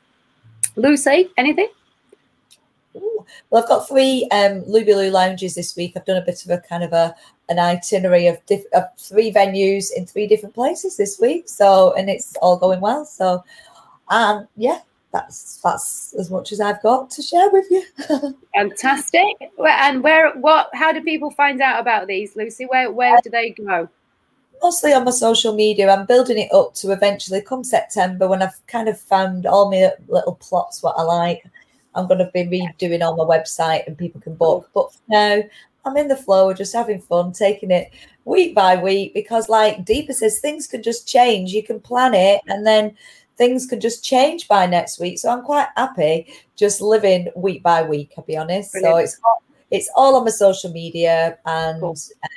Lucy, 0.76 1.30
anything? 1.38 1.70
Ooh. 2.96 3.26
Well, 3.50 3.62
I've 3.62 3.70
got 3.70 3.88
three 3.88 4.28
um, 4.32 4.64
Lou 4.66 4.84
lounges 5.12 5.54
this 5.54 5.76
week. 5.76 5.94
I've 5.96 6.06
done 6.06 6.18
a 6.18 6.26
bit 6.26 6.44
of 6.44 6.50
a 6.52 6.58
kind 6.60 6.84
of 6.84 6.94
a 6.94 7.16
an 7.50 7.60
itinerary 7.60 8.28
of, 8.28 8.38
diff- 8.46 8.72
of 8.74 8.84
three 8.98 9.32
venues 9.32 9.90
in 9.96 10.06
three 10.06 10.28
different 10.28 10.56
places 10.56 10.98
this 10.98 11.20
week. 11.20 11.50
So, 11.50 11.94
and 11.94 12.10
it's 12.10 12.36
all 12.42 12.58
going 12.58 12.80
well. 12.80 13.06
So, 13.06 13.44
um, 14.10 14.48
yeah, 14.56 14.80
that's 15.12 15.60
that's 15.64 16.14
as 16.20 16.30
much 16.30 16.52
as 16.52 16.62
I've 16.62 16.82
got 16.82 17.10
to 17.12 17.22
share 17.22 17.50
with 17.52 17.66
you. 17.72 17.84
Fantastic. 18.56 19.24
And 19.60 20.04
where, 20.04 20.32
what, 20.34 20.70
how 20.74 20.92
do 20.92 21.02
people 21.02 21.32
find 21.32 21.62
out 21.62 21.80
about 21.80 22.08
these, 22.08 22.36
Lucy? 22.36 22.66
Where, 22.66 22.92
where 22.92 23.18
do 23.24 23.30
they 23.30 23.52
go? 23.52 23.90
Mostly 24.62 24.94
on 24.94 25.06
my 25.06 25.12
social 25.12 25.56
media. 25.56 25.90
I'm 25.90 26.06
building 26.06 26.38
it 26.38 26.54
up 26.54 26.76
to 26.76 26.92
eventually 26.92 27.42
come 27.42 27.64
September 27.64 28.28
when 28.28 28.42
I've 28.42 28.66
kind 28.68 28.90
of 28.90 29.00
found 29.00 29.46
all 29.46 29.72
my 29.72 29.92
little 30.08 30.36
plots 30.36 30.84
what 30.84 30.96
I 30.98 31.04
like. 31.04 31.44
I'm 31.96 32.08
going 32.08 32.20
to 32.20 32.30
be 32.34 32.44
redoing 32.44 33.02
on 33.02 33.18
my 33.18 33.24
website 33.24 33.88
and 33.88 33.98
people 33.98 34.22
can 34.22 34.36
book. 34.36 34.70
But 34.74 34.94
for 34.94 35.00
now 35.08 35.42
I'm 35.86 35.98
in 35.98 36.08
the 36.08 36.16
flow, 36.16 36.54
just 36.54 36.74
having 36.74 37.02
fun, 37.02 37.32
taking 37.32 37.72
it 37.72 37.92
week 38.26 38.54
by 38.54 38.82
week 38.82 39.14
because, 39.14 39.50
like 39.50 39.86
Deepa 39.86 40.14
says, 40.14 40.40
things 40.40 40.68
can 40.68 40.84
just 40.84 41.08
change. 41.08 41.52
You 41.52 41.64
can 41.64 41.80
plan 41.80 42.14
it 42.14 42.42
and 42.48 42.66
then 42.66 42.96
things 43.38 43.66
could 43.66 43.82
just 43.82 44.04
change 44.04 44.48
by 44.48 44.66
next 44.66 45.00
week. 45.00 45.18
So 45.18 45.30
I'm 45.30 45.44
quite 45.44 45.70
happy 45.78 46.34
just 46.56 46.82
living 46.82 47.30
week 47.36 47.64
by 47.64 47.82
week, 47.82 48.14
I'll 48.18 48.24
be 48.26 48.38
honest. 48.38 48.74
Brilliant. 48.74 48.94
So 48.94 48.98
it's 48.98 49.20
it's 49.72 49.90
all 49.96 50.16
on 50.16 50.24
my 50.26 50.32
social 50.32 50.72
media 50.72 51.38
and 51.46 51.82
cool. 51.82 51.96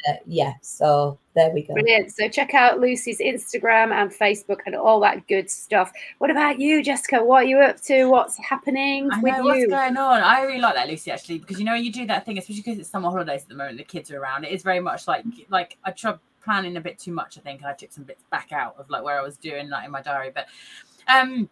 uh, 0.08 0.14
yeah 0.26 0.54
so 0.60 1.18
there 1.34 1.50
we 1.50 1.62
go. 1.62 1.72
Brilliant. 1.72 2.12
So 2.12 2.28
check 2.28 2.52
out 2.52 2.78
lucy's 2.78 3.18
instagram 3.18 3.90
and 3.90 4.10
facebook 4.10 4.58
and 4.66 4.74
all 4.74 5.00
that 5.00 5.26
good 5.28 5.50
stuff. 5.50 5.90
What 6.18 6.30
about 6.30 6.60
you 6.60 6.82
jessica? 6.82 7.24
What 7.24 7.44
are 7.44 7.46
you 7.46 7.58
up 7.60 7.80
to? 7.84 8.04
What's 8.04 8.36
happening 8.36 9.08
I 9.10 9.20
with 9.20 9.32
know, 9.32 9.38
you? 9.38 9.44
what's 9.44 9.66
going 9.66 9.96
on? 9.96 10.20
I 10.20 10.42
really 10.42 10.60
like 10.60 10.74
that 10.74 10.88
lucy 10.88 11.10
actually 11.10 11.38
because 11.38 11.58
you 11.58 11.64
know 11.64 11.74
you 11.74 11.90
do 11.90 12.06
that 12.06 12.26
thing 12.26 12.38
especially 12.38 12.62
because 12.62 12.78
it's 12.78 12.88
summer 12.90 13.10
holidays 13.10 13.42
at 13.42 13.48
the 13.48 13.54
moment 13.54 13.78
the 13.78 13.84
kids 13.84 14.10
are 14.10 14.20
around 14.20 14.44
it 14.44 14.52
is 14.52 14.62
very 14.62 14.80
much 14.80 15.06
like 15.08 15.24
like 15.48 15.78
i 15.84 15.90
tried 15.90 16.18
planning 16.44 16.76
a 16.76 16.80
bit 16.80 16.98
too 16.98 17.12
much 17.12 17.38
i 17.38 17.40
think 17.40 17.60
and 17.60 17.70
i 17.70 17.72
took 17.72 17.92
some 17.92 18.04
bits 18.04 18.24
back 18.30 18.52
out 18.52 18.74
of 18.78 18.88
like 18.90 19.02
where 19.02 19.18
i 19.18 19.22
was 19.22 19.36
doing 19.36 19.68
like 19.68 19.84
in 19.84 19.90
my 19.90 20.02
diary 20.02 20.30
but 20.34 20.46
um 21.08 21.48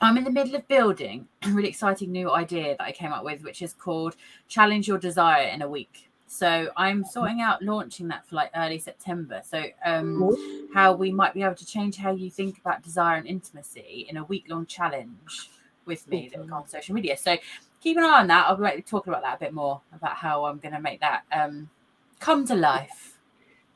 I'm 0.00 0.18
in 0.18 0.24
the 0.24 0.30
middle 0.30 0.54
of 0.54 0.66
building 0.68 1.28
a 1.42 1.48
really 1.50 1.68
exciting 1.68 2.10
new 2.10 2.30
idea 2.32 2.76
that 2.76 2.84
I 2.84 2.92
came 2.92 3.12
up 3.12 3.24
with, 3.24 3.42
which 3.42 3.62
is 3.62 3.72
called 3.72 4.16
Challenge 4.48 4.86
Your 4.86 4.98
Desire 4.98 5.48
in 5.48 5.62
a 5.62 5.68
Week. 5.68 6.08
So 6.26 6.70
I'm 6.76 7.04
sorting 7.04 7.40
out 7.40 7.62
launching 7.62 8.08
that 8.08 8.26
for 8.26 8.34
like 8.34 8.50
early 8.56 8.78
September. 8.78 9.40
So 9.44 9.64
um, 9.84 10.68
how 10.74 10.92
we 10.94 11.12
might 11.12 11.32
be 11.32 11.42
able 11.42 11.54
to 11.54 11.66
change 11.66 11.96
how 11.96 12.12
you 12.12 12.30
think 12.30 12.58
about 12.58 12.82
desire 12.82 13.16
and 13.16 13.26
intimacy 13.26 14.06
in 14.08 14.16
a 14.16 14.24
week 14.24 14.46
long 14.48 14.66
challenge 14.66 15.50
with 15.86 16.08
me 16.08 16.30
that 16.34 16.50
on 16.50 16.66
social 16.66 16.94
media. 16.94 17.16
So 17.16 17.36
keep 17.80 17.96
an 17.96 18.04
eye 18.04 18.20
on 18.20 18.26
that. 18.28 18.46
I'll 18.48 18.56
be 18.56 18.82
talking 18.82 19.12
about 19.12 19.22
that 19.22 19.36
a 19.36 19.38
bit 19.38 19.54
more 19.54 19.80
about 19.94 20.16
how 20.16 20.46
I'm 20.46 20.58
going 20.58 20.74
to 20.74 20.80
make 20.80 21.00
that 21.00 21.22
um, 21.30 21.70
come 22.18 22.46
to 22.46 22.54
life. 22.54 23.13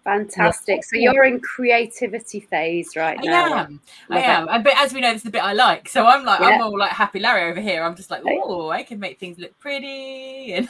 Fantastic. 0.08 0.84
So 0.84 0.96
you're 0.96 1.24
in 1.24 1.38
creativity 1.40 2.40
phase 2.40 2.96
right 2.96 3.18
now. 3.22 3.52
I 3.52 3.60
am. 3.60 3.80
I 4.08 4.20
am. 4.20 4.48
And, 4.48 4.64
but 4.64 4.72
as 4.78 4.94
we 4.94 5.02
know, 5.02 5.08
this 5.12 5.18
is 5.18 5.24
the 5.24 5.30
bit 5.30 5.44
I 5.44 5.52
like. 5.52 5.86
So 5.90 6.06
I'm 6.06 6.24
like, 6.24 6.40
yeah. 6.40 6.46
I'm 6.46 6.62
all 6.62 6.78
like 6.78 6.92
happy 6.92 7.18
Larry 7.18 7.50
over 7.50 7.60
here. 7.60 7.82
I'm 7.82 7.94
just 7.94 8.10
like, 8.10 8.22
oh, 8.24 8.70
I 8.70 8.84
can 8.84 8.98
make 8.98 9.18
things 9.18 9.38
look 9.38 9.58
pretty 9.60 10.54
and 10.54 10.68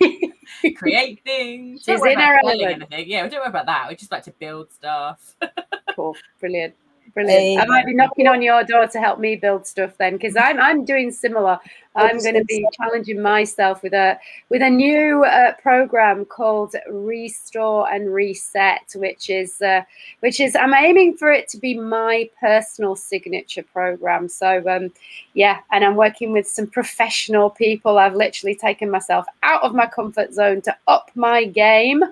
create 0.76 1.24
things. 1.24 1.82
Don't 1.82 2.00
worry 2.00 2.12
about 2.14 2.44
anything. 2.44 3.08
Yeah, 3.08 3.24
we 3.24 3.30
don't 3.30 3.40
worry 3.40 3.48
about 3.48 3.66
that. 3.66 3.86
We 3.88 3.96
just 3.96 4.12
like 4.12 4.22
to 4.24 4.30
build 4.30 4.72
stuff. 4.72 5.34
cool. 5.96 6.16
Brilliant. 6.38 6.74
Brilliant. 7.14 7.40
Hey. 7.40 7.58
I 7.58 7.66
might 7.66 7.84
be 7.84 7.94
knocking 7.94 8.28
on 8.28 8.42
your 8.42 8.62
door 8.62 8.86
to 8.86 9.00
help 9.00 9.18
me 9.18 9.34
build 9.34 9.66
stuff 9.66 9.98
then, 9.98 10.12
because 10.12 10.36
I'm 10.36 10.60
I'm 10.60 10.84
doing 10.84 11.10
similar. 11.10 11.58
I'm 11.98 12.18
going 12.18 12.34
to 12.34 12.44
be 12.44 12.66
challenging 12.74 13.20
myself 13.20 13.82
with 13.82 13.92
a 13.92 14.18
with 14.48 14.62
a 14.62 14.70
new 14.70 15.24
uh, 15.24 15.52
program 15.60 16.24
called 16.24 16.74
Restore 16.88 17.90
and 17.92 18.12
Reset, 18.12 18.92
which 18.94 19.30
is 19.30 19.60
uh, 19.60 19.82
which 20.20 20.40
is 20.40 20.56
I'm 20.56 20.74
aiming 20.74 21.16
for 21.16 21.30
it 21.30 21.48
to 21.48 21.58
be 21.58 21.78
my 21.78 22.30
personal 22.40 22.96
signature 22.96 23.62
program. 23.62 24.28
So 24.28 24.62
um, 24.68 24.92
yeah, 25.34 25.58
and 25.72 25.84
I'm 25.84 25.96
working 25.96 26.32
with 26.32 26.46
some 26.46 26.66
professional 26.66 27.50
people. 27.50 27.98
I've 27.98 28.14
literally 28.14 28.54
taken 28.54 28.90
myself 28.90 29.26
out 29.42 29.62
of 29.62 29.74
my 29.74 29.86
comfort 29.86 30.32
zone 30.32 30.62
to 30.62 30.76
up 30.86 31.10
my 31.14 31.44
game 31.44 32.02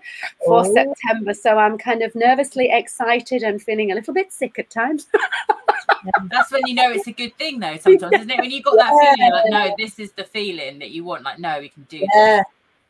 for 0.45 0.61
oh. 0.61 0.75
September. 0.75 1.35
So 1.35 1.59
I'm 1.59 1.79
kind 1.79 2.03
of 2.03 2.15
nervously 2.15 2.71
excited 2.71 3.43
and 3.43 3.63
feeling 3.63 3.93
a 3.93 3.95
little 3.95 4.15
bit 4.15 4.33
sick 4.33 4.59
at 4.59 4.71
times. 4.71 5.07
That's 6.31 6.53
when 6.53 6.63
you 6.67 6.75
know 6.75 6.91
it's 6.91 7.07
a 7.07 7.13
good 7.13 7.37
thing, 7.37 7.61
though. 7.61 7.77
Sometimes, 7.77 8.15
isn't 8.15 8.31
it? 8.31 8.41
When 8.41 8.51
you 8.51 8.63
got 8.63 8.77
that 8.77 8.91
feeling, 8.91 9.33
like, 9.33 9.45
no, 9.49 9.75
this 9.79 9.99
is 9.99 10.13
the 10.13 10.25
feeling 10.25 10.79
that 10.79 10.91
you 10.91 11.05
want. 11.05 11.23
Like, 11.23 11.39
no, 11.39 11.61
we 11.61 11.69
can 11.69 11.85
do 11.85 11.99
yeah. 11.99 12.07
this. 12.15 12.45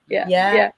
Yeah. 0.08 0.24
Yeah. 0.28 0.54
Yeah. 0.54 0.70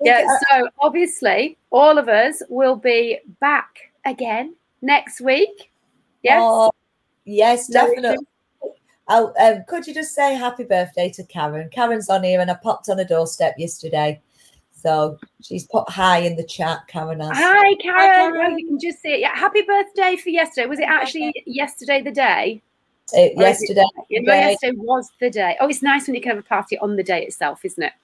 Yeah. 0.00 0.38
So 0.50 0.68
obviously, 0.80 1.56
all 1.70 1.98
of 1.98 2.08
us 2.08 2.42
will 2.48 2.76
be 2.76 3.20
back 3.40 3.92
again 4.04 4.54
next 4.82 5.20
week. 5.20 5.70
Yes. 6.22 6.40
Oh, 6.42 6.70
yes, 7.24 7.68
definitely. 7.68 8.26
Oh, 9.08 9.32
um, 9.40 9.62
could 9.68 9.86
you 9.86 9.94
just 9.94 10.14
say 10.14 10.34
happy 10.34 10.64
birthday 10.64 11.10
to 11.10 11.22
Karen? 11.24 11.68
Karen's 11.70 12.08
on 12.08 12.24
here, 12.24 12.40
and 12.40 12.50
I 12.50 12.54
popped 12.54 12.88
on 12.88 12.98
a 12.98 13.04
doorstep 13.04 13.54
yesterday. 13.56 14.20
So 14.86 15.18
she's 15.42 15.66
put 15.66 15.88
hi 15.90 16.18
in 16.18 16.36
the 16.36 16.44
chat, 16.44 16.86
Karen. 16.86 17.18
Has. 17.18 17.30
Hi, 17.32 17.74
Karen. 17.80 17.98
Hi, 17.98 18.06
Karen. 18.06 18.52
Oh, 18.52 18.56
you 18.56 18.68
can 18.68 18.78
just 18.78 19.02
see 19.02 19.14
it. 19.14 19.20
Yeah, 19.20 19.34
happy 19.36 19.62
birthday 19.62 20.14
for 20.14 20.28
yesterday. 20.28 20.68
Was 20.68 20.78
it 20.78 20.86
actually 20.86 21.32
yesterday 21.44 22.02
the 22.02 22.12
day? 22.12 22.62
Uh, 23.12 23.22
it, 23.22 23.32
yesterday. 23.36 23.84
It, 24.10 24.22
no, 24.24 24.32
yesterday 24.32 24.76
was 24.76 25.10
the 25.20 25.28
day. 25.28 25.56
Oh, 25.60 25.68
it's 25.68 25.82
nice 25.82 26.06
when 26.06 26.14
you 26.14 26.20
can 26.20 26.30
have 26.30 26.38
a 26.38 26.46
party 26.46 26.78
on 26.78 26.94
the 26.94 27.02
day 27.02 27.24
itself, 27.24 27.64
isn't 27.64 27.82
it? 27.82 27.94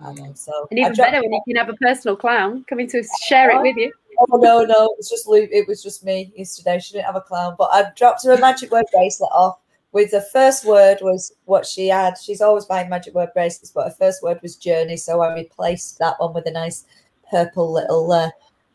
I 0.00 0.12
know. 0.12 0.32
So 0.34 0.66
and 0.70 0.78
even 0.78 0.92
better 0.92 1.22
when 1.22 1.32
you 1.32 1.40
can 1.48 1.56
have 1.56 1.70
a 1.70 1.78
personal 1.78 2.14
clown 2.14 2.66
coming 2.68 2.88
to 2.88 3.02
share 3.22 3.50
it 3.50 3.62
with 3.62 3.76
you. 3.76 3.90
Oh 4.18 4.36
no, 4.36 4.64
no, 4.64 4.84
it 4.84 4.98
was 4.98 5.08
just 5.08 5.26
Luke. 5.26 5.48
It 5.50 5.66
was 5.66 5.82
just 5.82 6.04
me 6.04 6.30
yesterday. 6.36 6.78
She 6.78 6.92
didn't 6.92 7.06
have 7.06 7.16
a 7.16 7.22
clown, 7.22 7.54
but 7.56 7.70
I 7.72 7.86
dropped 7.96 8.24
her 8.24 8.32
a 8.32 8.38
magic 8.38 8.70
word 8.70 8.84
bracelet 8.92 9.30
off. 9.32 9.60
With 9.92 10.10
the 10.10 10.22
first 10.22 10.64
word 10.64 10.98
was 11.02 11.32
what 11.44 11.66
she 11.66 11.88
had. 11.88 12.14
She's 12.18 12.40
always 12.40 12.64
buying 12.64 12.88
magic 12.88 13.14
word 13.14 13.30
bracelets, 13.34 13.72
but 13.72 13.84
her 13.84 13.94
first 13.98 14.22
word 14.22 14.40
was 14.42 14.56
journey. 14.56 14.96
So 14.96 15.20
I 15.20 15.34
replaced 15.34 15.98
that 15.98 16.18
one 16.18 16.32
with 16.32 16.46
a 16.46 16.50
nice 16.50 16.86
purple 17.30 17.72
little 17.72 18.10
uh, 18.10 18.30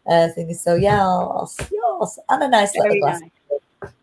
uh 0.08 0.30
thing. 0.30 0.53
So 0.53 0.75
yes, 0.75 1.58
yes, 1.71 2.19
and 2.30 2.43
a 2.43 2.47
nice 2.47 2.71
Very 2.73 2.89
little 2.89 3.01
glass. 3.01 3.21
Nice. 3.21 3.93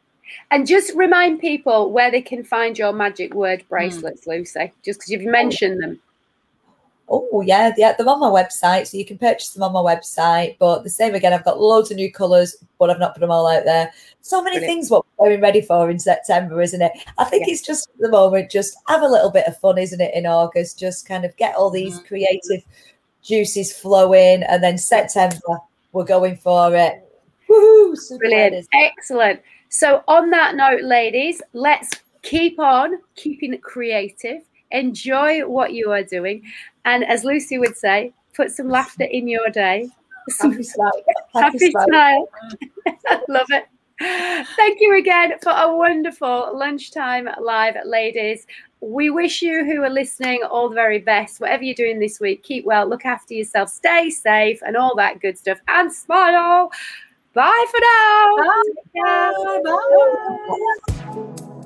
And 0.51 0.67
just 0.67 0.95
remind 0.95 1.41
people 1.41 1.91
where 1.91 2.11
they 2.11 2.23
can 2.23 2.45
find 2.45 2.79
your 2.79 2.93
magic 2.93 3.35
word 3.35 3.63
hmm. 3.63 3.69
bracelets, 3.69 4.25
mm. 4.25 4.39
Lucy, 4.39 4.73
just 4.85 5.01
because 5.01 5.11
you've 5.11 5.25
mentioned 5.25 5.83
them. 5.83 6.01
Oh 7.09 7.43
yeah, 7.43 7.73
yeah, 7.77 7.93
they're 7.93 8.09
on 8.09 8.21
my 8.21 8.29
website, 8.29 8.87
so 8.87 8.97
you 8.97 9.05
can 9.05 9.19
purchase 9.19 9.51
them 9.51 9.63
on 9.63 9.73
my 9.73 9.81
website. 9.81 10.57
But 10.59 10.85
the 10.85 10.91
same 10.91 11.15
again, 11.15 11.35
I've 11.35 11.45
got 11.45 11.61
loads 11.61 11.91
of 11.91 11.99
new 11.99 12.11
colours, 12.11 12.57
but 12.79 12.89
I've 12.89 12.99
not 12.99 13.15
put 13.15 13.21
them 13.21 13.31
all 13.31 13.47
out 13.47 13.65
there. 13.65 13.93
So 14.23 14.43
many 14.43 14.57
Brilliant. 14.57 14.71
things 14.71 14.91
what 14.91 15.05
we're 15.19 15.29
getting 15.29 15.43
ready 15.43 15.61
for 15.61 15.91
in 15.91 15.99
September, 15.99 16.63
isn't 16.63 16.81
it? 16.81 16.93
I 17.19 17.25
think 17.25 17.47
yeah. 17.47 17.53
it's 17.53 17.63
just 17.63 17.91
at 17.91 18.01
the 18.01 18.09
moment, 18.09 18.51
just 18.51 18.77
have 18.89 19.03
a 19.03 19.09
little 19.09 19.31
bit 19.31 19.47
of 19.47 19.59
fun, 19.59 19.77
isn't 19.77 20.01
it? 20.01 20.15
In 20.15 20.25
August, 20.25 20.79
just 20.79 21.07
kind 21.07 21.27
of 21.27 21.37
get 21.37 21.55
all 21.57 21.71
these 21.71 22.01
mm. 22.01 22.07
creative 22.07 22.65
juices 23.23 23.73
flowing, 23.73 24.43
and 24.43 24.63
then 24.63 24.79
September 24.79 25.59
we're 25.93 26.05
going 26.05 26.37
for 26.39 26.75
it. 26.75 27.07
Woohoo! 27.51 28.19
Brilliant, 28.19 28.67
excellent. 28.73 29.43
So, 29.69 30.03
on 30.09 30.31
that 30.31 30.55
note, 30.55 30.83
ladies, 30.83 31.43
let's 31.53 31.91
keep 32.23 32.59
on 32.59 32.99
keeping 33.15 33.53
it 33.53 33.63
creative. 33.63 34.43
Enjoy 34.71 35.47
what 35.47 35.73
you 35.73 35.91
are 35.93 36.03
doing. 36.03 36.43
And 36.85 37.05
as 37.05 37.25
Lucy 37.25 37.59
would 37.59 37.77
say, 37.77 38.13
put 38.35 38.51
some 38.51 38.69
laughter 38.69 39.05
in 39.05 39.29
your 39.29 39.49
day. 39.51 39.89
Happy 40.41 40.63
smile. 40.63 40.91
Happy, 41.35 41.71
smile. 41.71 42.29
Love 43.29 43.47
it. 43.51 43.67
Thank 44.57 44.79
you 44.81 44.99
again 44.99 45.35
for 45.43 45.53
a 45.53 45.75
wonderful 45.75 46.57
lunchtime 46.57 47.29
live, 47.41 47.77
ladies. 47.85 48.47
We 48.81 49.09
wish 49.09 49.41
you 49.41 49.65
who 49.65 49.83
are 49.83 49.91
listening 49.91 50.43
all 50.43 50.69
the 50.69 50.75
very 50.75 50.99
best. 50.99 51.41
Whatever 51.41 51.63
you're 51.65 51.75
doing 51.75 51.99
this 51.99 52.21
week, 52.21 52.43
keep 52.43 52.65
well, 52.67 52.87
look 52.87 53.07
after 53.07 53.35
yourself, 53.35 53.71
stay 53.71 54.11
safe, 54.11 54.61
and 54.63 54.77
all 54.77 54.95
that 54.97 55.21
good 55.21 55.39
stuff. 55.39 55.59
And 55.69 55.93
smile. 55.93 56.71
Bye 57.35 57.67
for 57.71 57.81
now. 57.81 58.37
Bye. 59.03 59.63
Bye. 59.65 59.95
Bye. 61.15 61.61